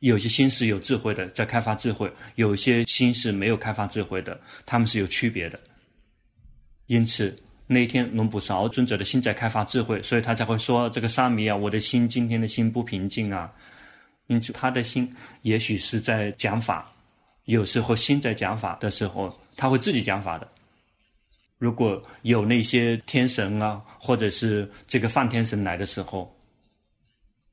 [0.00, 5.58] 有些心是有智慧的，在开发智慧；有些心是没有开发智慧的，他们是有区别的。
[6.86, 7.34] 因此，
[7.74, 13.52] 那一天龙普勺尊者的心在开发智慧，所以他才会说：‘这个沙弥啊，我的心今天的心不平静啊。’”
[14.28, 15.12] 因此，他的心
[15.42, 16.90] 也许是在讲法。
[17.46, 20.48] 有时候，心在讲法的时候，他会自己讲法的。
[21.58, 26.34] 如果有那些天神啊，或者是这个梵天神来的时候，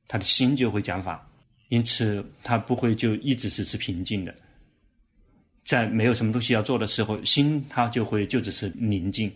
[0.08, 1.28] 他的心就会讲法。
[1.68, 4.34] 因此，他不会就一直是是平静的。
[5.64, 9.30] 在没有什么东西要做的时候，心他就会就只是宁静。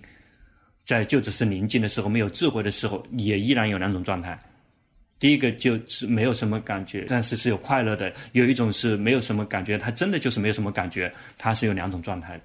[0.86, 4.38] 在就只是宁静的时候，没有智慧的时候，也依然有两种状态。
[5.18, 12.40] 第一个就是没有什么感觉，但是是有快乐的；有一种是没有什么感觉，它真的就是没有什么感觉，它是有两种状态，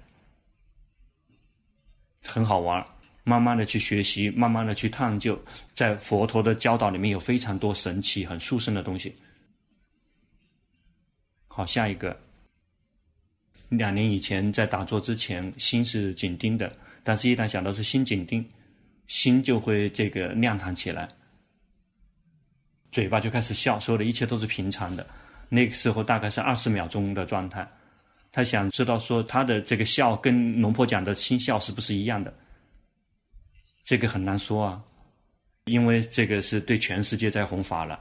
[2.26, 2.84] 很好玩。
[3.24, 5.40] 慢慢的去学习，慢慢的去探究，
[5.74, 9.14] 在佛陀的教导里面有非常多神奇、很殊胜的东西。
[11.46, 12.18] 好，下一个。
[13.68, 18.48] 两年以前在打坐之前，心是紧盯的，但是一旦想到是心紧盯，
[19.06, 21.08] 心就会这个亮堂起来。
[22.90, 25.06] 嘴巴就开始笑，所有的一切都是平常的。
[25.48, 27.66] 那个时候大概是二十秒钟的状态。
[28.30, 32.32] 他想知道说他的这个笑跟龙婆讲的心笑是不是一样的？
[33.84, 34.84] 这个很难说啊，
[35.64, 37.98] 因为这个是对全世界在弘法了。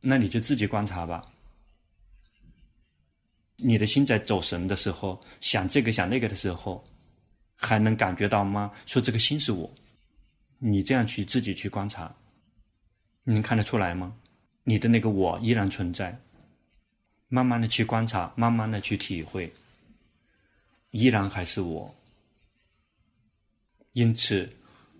[0.00, 1.24] 那你就自己观察吧。
[3.56, 6.84] 你的心在走神的时候，想这个想那个的时候，
[7.64, 8.70] 还能感觉到吗？
[8.86, 9.72] 说这个心是我，
[10.58, 12.14] 你这样去自己去观察。
[13.24, 14.14] 你能看得出来吗？
[14.64, 16.18] 你的那个我依然存在，
[17.28, 19.52] 慢慢的去观察，慢慢的去体会，
[20.90, 21.94] 依然还是我。
[23.92, 24.50] 因此，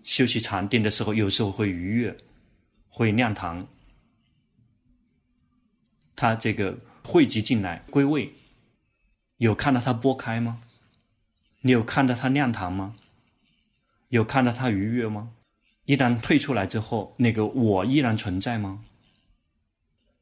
[0.03, 2.17] 休息禅定的时候，有时候会愉悦，
[2.89, 3.65] 会亮堂。
[6.15, 8.33] 它这个汇集进来归位，
[9.37, 10.61] 有看到它拨开吗？
[11.65, 12.95] 你有看到它亮堂吗？
[14.09, 15.31] 有看到它愉悦吗？
[15.85, 18.85] 一旦退出来之后，那个我依然存在吗？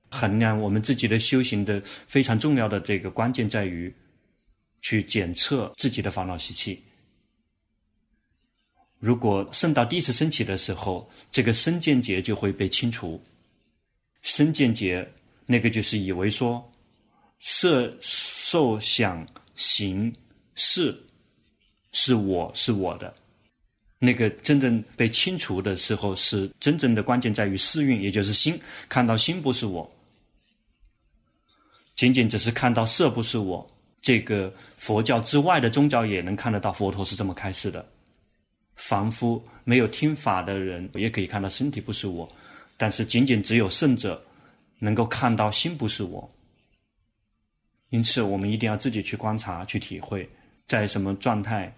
[0.10, 3.94] 衡量我们自己的修行的非常重要的这个关键在于，
[4.82, 6.82] 去检测自己的烦恼习气。
[9.00, 13.22] 如果圣道第一次升起的时候，这个身见结就会被清除。
[14.22, 15.06] 身见结，
[15.46, 16.72] 那个就是以为说，
[17.40, 20.16] 色、受、想、行、
[20.56, 20.98] 识，
[21.94, 23.14] 是我是我的。
[23.98, 28.60] 那个真正被清除的时候，是真正的关键在于四蕴，也就是心。
[28.90, 29.90] 看到心不是我，
[31.96, 33.66] 仅仅只是看到色不是我，
[34.02, 37.86] 这个佛教之外的宗教也能看得到佛陀是这么开示的。
[38.76, 42.30] 凡夫没有听法的人也可以看到身体不是我，
[42.76, 44.22] 但是仅仅只有圣者
[44.80, 46.30] 能够看到心不是我。
[47.92, 50.30] 因此，我们一定要自己去观察、去体会，
[50.68, 51.74] 在什么状态。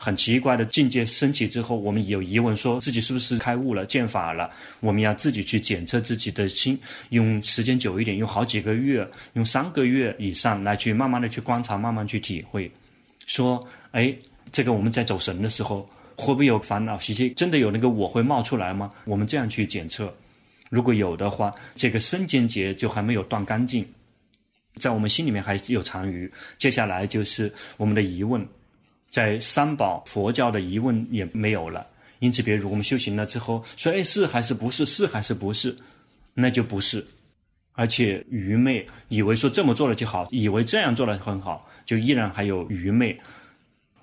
[0.00, 4.48] 很奇怪的境界升起之后，我们有疑问，说自己是不是开悟了、见法了？
[4.78, 6.78] 我们要自己去检测自己的心，
[7.08, 12.70] 用时间久一点，用好几个月，用三个月以上来去慢慢的去观察，慢慢去体会。
[13.26, 14.14] 说，哎，
[14.52, 17.30] 这个我们在走神的时候，会不会有烦恼习气？
[17.30, 18.88] 真的有那个我会冒出来吗？
[19.04, 20.14] 我们这样去检测，
[20.70, 23.84] 如果有的话，这个身间结就还没有断干净，
[24.76, 26.30] 在我们心里面还有残余。
[26.56, 28.46] 接下来就是我们的疑问。
[29.10, 31.86] 在三宝佛教的疑问也没有了，
[32.18, 34.84] 因此，比如我们修行了之后说，哎，是还是不是？
[34.84, 35.76] 是还是不是？
[36.34, 37.04] 那就不是，
[37.72, 43.18] 而且愚昧，以为说这么做了就好，以为这样做了很好，就依然还有愚昧。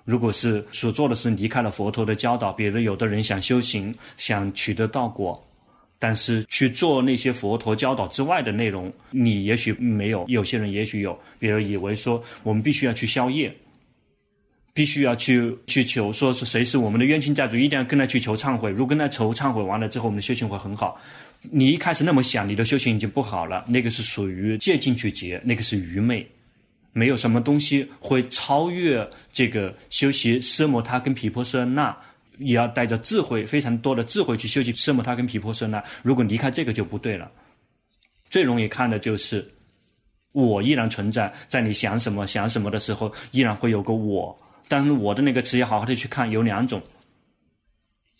[0.04, 5.42] 如果是所做的是离开了佛陀的教导，比如有的人想修行，想取得道果，
[5.98, 13.54] 但是去做那些佛陀教导之外的内容，你也许没有，有些人也许有，比如以为说我们必须要去消业。
[14.76, 18.70] 必须要去去求，说是谁是我们的冤亲债主，一定要跟他去求忏悔。
[18.70, 21.00] 如果跟他求忏悔完了之后，我们的修行会很好。
[21.50, 23.64] 你一开始那么想，你的修行已经不好了。
[23.66, 26.26] 那个是属于借境去结，那个是愚昧。
[26.92, 31.96] 没有什么东西会超越这个修习奢摩他跟毗婆舍那，
[32.36, 35.82] 也要带着智慧，非常多的智慧去修习奢摩他跟毗婆舍那。
[36.02, 37.32] 如果离开这个就不对了。
[38.28, 39.46] 最容易看的就是
[40.32, 44.38] 我依然存在，在你想什么想什么的时候，依然会有个我。
[44.68, 46.82] 但是我的那个词要好好的去看，有两种。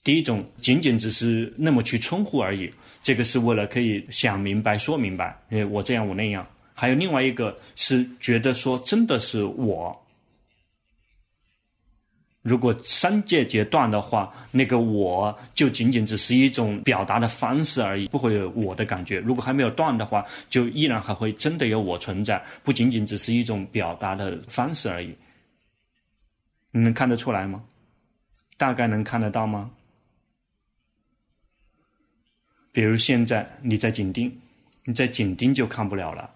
[0.05, 2.73] 第一种仅仅只是那么去称呼而已，
[3.03, 6.47] 这个是为了可以想明白、说明白，因为我这样我那样。
[6.75, 10.01] 还有另外一个是觉得说真的是我。
[12.43, 19.19] 如果三界截断的话，那个我就仅仅只是一种表达的方式而已，不会有我的感觉。
[19.19, 25.13] 如果还没有断的话，就依然还会真的有我存在，不仅仅只是一种表达的方式而已。
[26.77, 27.65] 你能看得出来吗？
[28.59, 29.71] 大概能看得到吗？
[32.71, 34.39] 比如现在你在紧盯，
[34.85, 36.31] 你在紧盯就看不了了。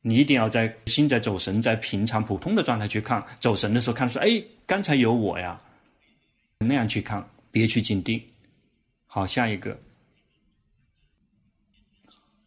[0.00, 3.20] 你一定要在心在走神，在平常普通的状态去看。
[3.40, 5.60] 走神的时候看出，哎，刚才有我呀，
[6.58, 8.22] 那样去看，别去紧盯。
[9.08, 9.76] 好，下一个，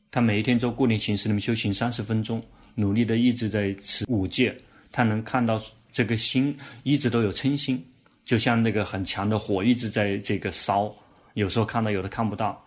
[0.10, 2.42] 他每一天做固定形式里面修行三十分钟，
[2.74, 4.58] 努力的一直在持五戒，
[4.94, 5.62] 他能看到。
[5.92, 7.84] 这个心一直都有嗔心，
[8.24, 10.94] 就像那个很强的火一直在这个烧。
[11.34, 12.64] 有时候看到，有的看不到。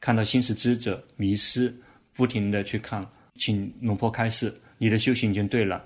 [0.00, 1.74] 看到心是知者迷失，
[2.12, 3.04] 不停的去看，
[3.34, 5.82] 请龙婆开示，你的修行已经对了，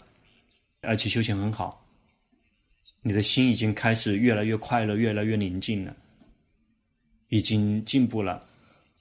[0.83, 1.83] 而且修行很好，
[3.01, 5.97] 你的心已经开始越来越快乐，越来越宁静了，
[7.29, 8.39] 已经进步了。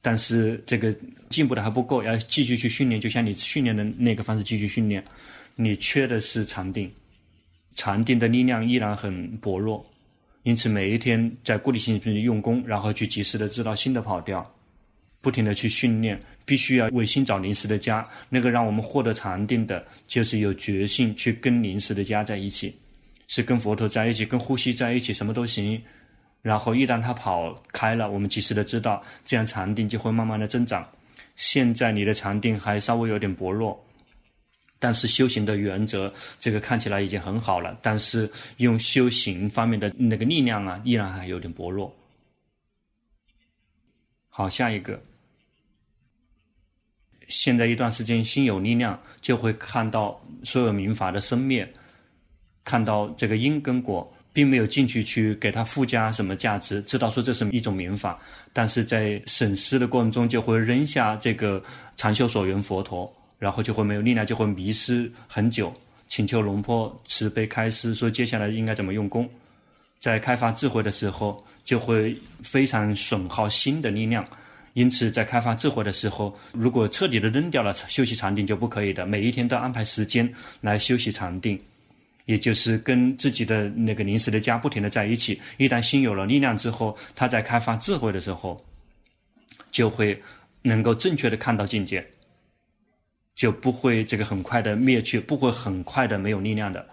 [0.02, 0.96] 但是这个
[1.30, 5.04] 进步的还不够，要继续去训练，就像你训练的那个方式继续训练。
[5.56, 6.92] 你缺的是禅定。
[7.76, 9.84] 禅定的力量依然很薄弱，
[10.44, 14.46] 因此每一天在固定性里用功，然后去及时的知道新的跑调，
[15.22, 18.08] 不停的去训练，必须要为心找临时的家。
[18.30, 22.76] 那个让我们获得禅定的，就是有决心去跟临时的家在一起，
[23.28, 25.82] 是跟佛陀在一起，跟呼吸在一起，什么都行。
[26.42, 30.88] 然后一旦他跑开了，我们及时的知道，这样禅定就会慢慢的增长。
[31.36, 33.80] 现在你的禅定还稍微有点薄弱。
[34.82, 37.78] 但是修行的原则，这个看起来已经很好了。
[37.84, 38.28] 但是
[38.58, 41.96] 用修行方面的那个力量啊，依然还有点薄弱。
[44.28, 45.00] 好，下一个。
[47.28, 51.72] 现在一段时间心有力量，就会看到所有民法的生灭，
[52.64, 58.20] 看到这个因跟果，并没有进去去给它附加什么价值，知道说这是一种民法，
[58.52, 61.64] 但是在审思的过程中，就会扔下这个
[61.96, 63.14] 长修所缘佛陀。
[63.42, 65.74] 然后就会没有力量，就会迷失很久。
[66.08, 69.28] 请求龙婆慈悲开示，说接下来应该怎么用功。
[69.98, 74.24] 在开发智慧的时候，就会非常损耗心的力量。
[74.74, 79.08] 因此，在开发智慧的时候，如果彻底的扔掉了休息禅定就不可以的。
[79.08, 80.32] 每一天都安排时间
[80.62, 81.60] 来休息禅定，
[82.26, 85.42] 也就是跟自己的那个临时的家不停的在一起。
[85.58, 88.64] 一旦心有了力量之后，他在开发智慧的时候，
[89.72, 90.22] 就会
[90.62, 92.06] 能够正确的看到境界。
[93.36, 96.88] 就不会这个很快的灭去，不会很快的没有力量的。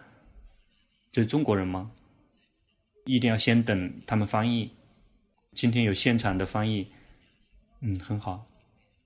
[1.13, 1.91] 这是中国人吗？
[3.07, 4.71] 一定要先等他们翻译。
[5.53, 6.87] 今天有现场的翻译，
[7.81, 8.47] 嗯，很好。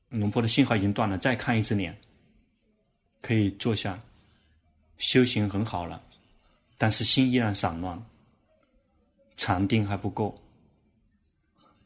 [0.08, 1.96] 龙婆的信号已经断了，再看一次脸。
[3.22, 3.98] 可以坐下，
[4.98, 6.02] 修行很好了，
[6.76, 8.00] 但是心依然散乱，
[9.36, 10.36] 禅定还不够。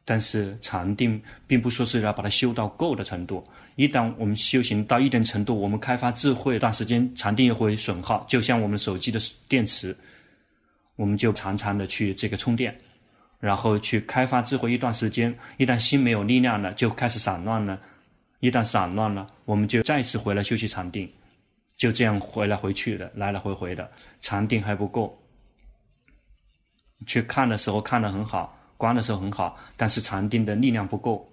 [0.05, 3.47] 但是禅定并不说是要把它修到够的程度。
[3.77, 9.97] 一旦我们修行到一定程度，我们开发智慧，一段时间禅定又会损耗，就像我们手机的电池，
[10.97, 12.77] 我们就常常的去这个充电，
[13.39, 15.35] 然后去开发智慧一段时间。
[15.59, 17.81] 一旦心没有力量了，就开始散乱了。
[18.41, 21.11] 一旦散乱了，我们就再次回来休息禅定，
[21.77, 25.17] 就这样回来回去的，来来回回的，禅定还不够。
[27.07, 28.55] 去看的时候看得很好。
[28.79, 31.27] 观的时候很好，但是禅定的力量不够，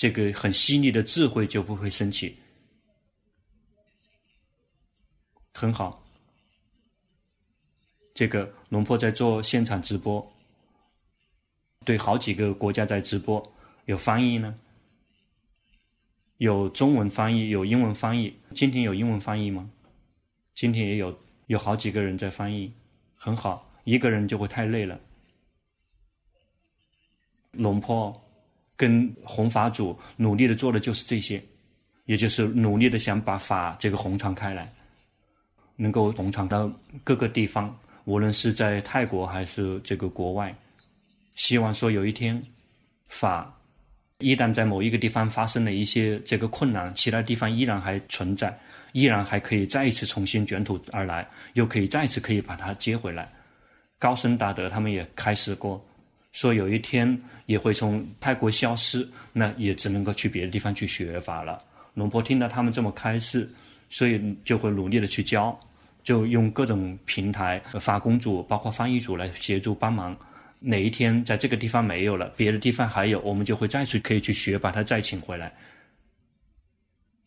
[0.00, 2.34] 这个很细腻的智慧就不会升起。
[5.52, 6.02] 很好，
[8.14, 10.26] 这个龙婆在做现场直播，
[11.84, 13.46] 对好几个国家在直播，
[13.84, 14.58] 有翻译呢，
[16.38, 18.34] 有中文翻译，有英文翻译。
[18.54, 19.70] 今天有英文翻译吗？
[20.54, 21.14] 今天也有，
[21.48, 22.72] 有好几个人在翻译，
[23.16, 24.98] 很好，一个人就会太累了。
[27.50, 28.18] 龙婆
[28.80, 31.38] 跟弘法组努力的做的就是这些，
[32.06, 34.72] 也就是努力的想把法这个弘传开来，
[35.76, 36.72] 能够弘传到
[37.04, 40.56] 各个地方，无论是在泰国还是这个国外，
[41.34, 42.42] 希望说有一天，
[43.08, 43.54] 法
[44.16, 48.58] 一旦在某一个地方发生了一些这个困难，其他地方依然还存在，
[48.92, 53.30] 依然还可以再一次重新卷土而来，又可以再一次可以把它接回来。
[53.98, 55.84] 高僧大德他们也开始过。
[56.32, 61.58] 说有一天也会从泰国消失，那也只能够去别的地方去学法了。
[61.94, 63.50] 龙婆听到他们这么开示，
[63.88, 65.58] 所以就会努力的去教，
[66.04, 70.16] 就用各种平台、法工组、包括翻译组来协助帮忙。
[70.60, 75.52] 哪一天在这个地方没有了，别的地方还有，我们就会再去可以去学，把它再请回来。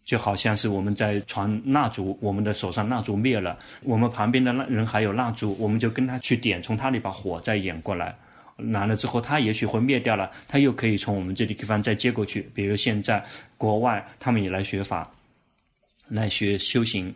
[0.05, 8.15] 就好像是我们在传蜡烛，我们的手上蜡烛灭了，我们旁边的那人还有蜡烛，我们就跟他去点，从他那把火再引过来。
[8.57, 12.47] 来了之后，他也许会灭掉了，他又可以从我们这里地方再接过去。
[12.53, 13.23] 比如现在
[13.57, 15.11] 国外，他们也来学法，
[16.07, 17.13] 来学修行。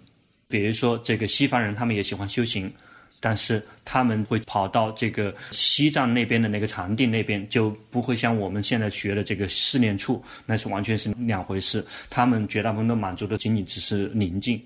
[0.48, 2.74] 比如说这个西方人，他们也喜欢修行，
[3.20, 11.86] 但是他们会跑到这个西藏那边的那个禅定那边，就不会像我们现在学的这个试炼处，那是完全是两回事。
[12.10, 14.60] 他们绝大部分都满足的仅仅只是宁静，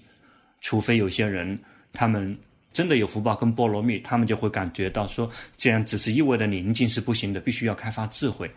[0.62, 1.60] 除非有些人
[1.92, 2.38] 他们。
[2.74, 8.50] 真的有福报跟波罗蜜，他们就会感觉到说，这样只是一味的宁静是不行的，必须要开发智慧。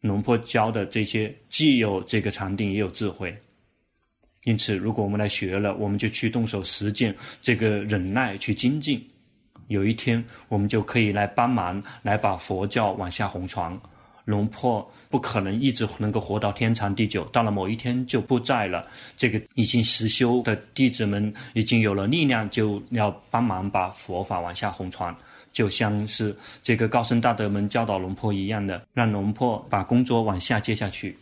[0.00, 3.36] 龙婆教的这些既有这个禅定，也有智慧。
[4.44, 9.04] 因此，如果我们来学了，我们就去动手实践这个忍耐，去精进。
[9.68, 13.76] 有一天，我们就可以来帮忙，来把佛教往下弘传。
[14.26, 18.84] 龙婆不可能一直能够活到天长地久，到了某一天就不在了。
[19.16, 25.16] 这个已经实修的弟子们已经有了力量，就要帮忙把佛法往下弘传，
[25.52, 31.16] 就像是这个高僧大德们教导龙婆一样的，让龙婆把工作往下接下去。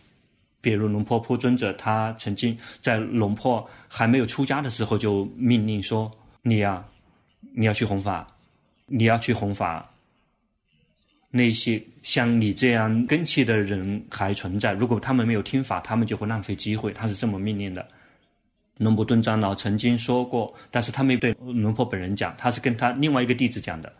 [0.62, 6.82] 比如龙婆铺尊者，他曾经在龙婆还没有出家的时候就命令说：“你呀、
[7.54, 8.26] 你要去弘法，
[8.86, 9.86] 你要去弘法。”
[11.36, 16.92] 那些像你这样根器的人还存在，如果他们没有听法，他们就会浪费机会。
[16.92, 17.84] 他是这么命令的。
[18.78, 23.92] 龙婆顿长老曾经说过，但是他没对龙婆本人讲，他是跟他另外一个弟子讲的。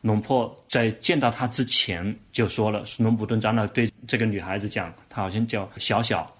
[0.00, 6.34] 龙婆在见到他之前就说了，龙婆顿长老对这个女孩子讲，她好像叫小小，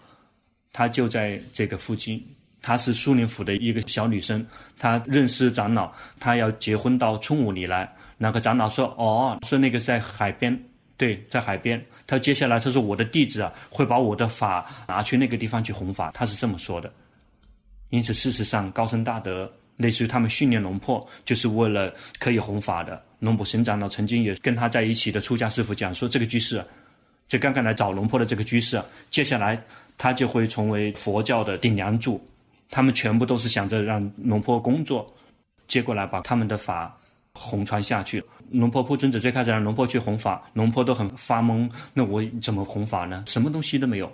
[0.73, 2.27] 她就在这个附近，
[2.63, 4.47] 她是苏林府的一个小女生，
[4.79, 7.95] 她认识长老，她要结婚到春武里来。
[8.17, 10.59] 那个长老说：“哦，说那个在海边，
[10.97, 11.85] 对，在海边。
[12.07, 16.11] 他接下来他说我的弟子啊，会把我的法拿去那个地方去弘法。
[16.13, 16.93] 他是这么说的。
[17.91, 23.01] 因此，事实上，高僧大德类似于他们训练龙婆，就是为了可以弘法的。
[23.21, 26.65] 龙普神长老曾经也跟他在一起的出家师父讲说，这个居士，
[27.27, 29.61] 就刚刚来找龙婆的这个居士，接下来
[29.97, 32.25] 他就会成为佛教的顶梁柱。
[32.71, 35.13] 他们全部都是想着让龙婆工作，
[35.67, 36.97] 接过来把他们的法。”
[37.35, 41.69] 弘传下去，龙婆铺尊者最开始让龙婆去弘法，龙婆都很发懵。
[41.93, 43.25] 那我怎么弘法呢？
[43.27, 44.13] 什么东西都没有。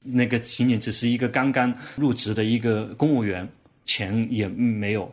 [0.00, 3.48] 那个仅仅只是一个刚刚入职的一个公务员，
[3.84, 5.12] 钱也没有。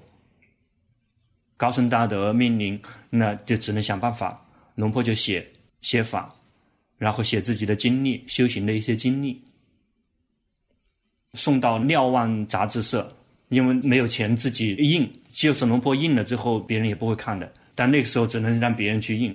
[1.57, 4.43] 高僧大德命令，那就只能想办法。
[4.75, 5.45] 龙婆就写
[5.81, 6.33] 写法，
[6.97, 9.43] 然后写自己的经历，修行的一些经历，
[11.33, 13.13] 送到瞭望杂志社，
[13.49, 15.07] 因为没有钱自己印。
[15.31, 17.51] 就是龙婆印了之后，别人也不会看的。
[17.75, 19.33] 但那个时候只能让别人去印，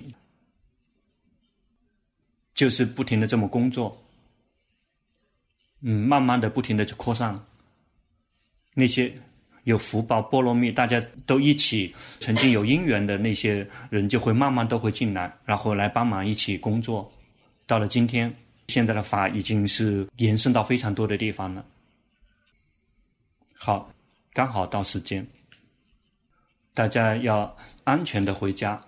[2.53, 4.05] 就是不停的这么工作，
[5.81, 7.39] 嗯，慢慢的不停的去扩散，
[8.75, 9.11] 那些
[9.63, 17.11] 有福报、波罗蜜，大家都一起曾经有因缘的那些人，就会慢慢都会进来，然后来帮忙一起工作。
[17.65, 18.31] 到了今天，
[18.67, 21.65] 现在的法已经是延伸到非常多的地方了。
[23.55, 23.91] 好，
[24.35, 25.25] 刚好到时间，
[26.73, 27.55] 大家要
[27.85, 28.81] 安全的回家。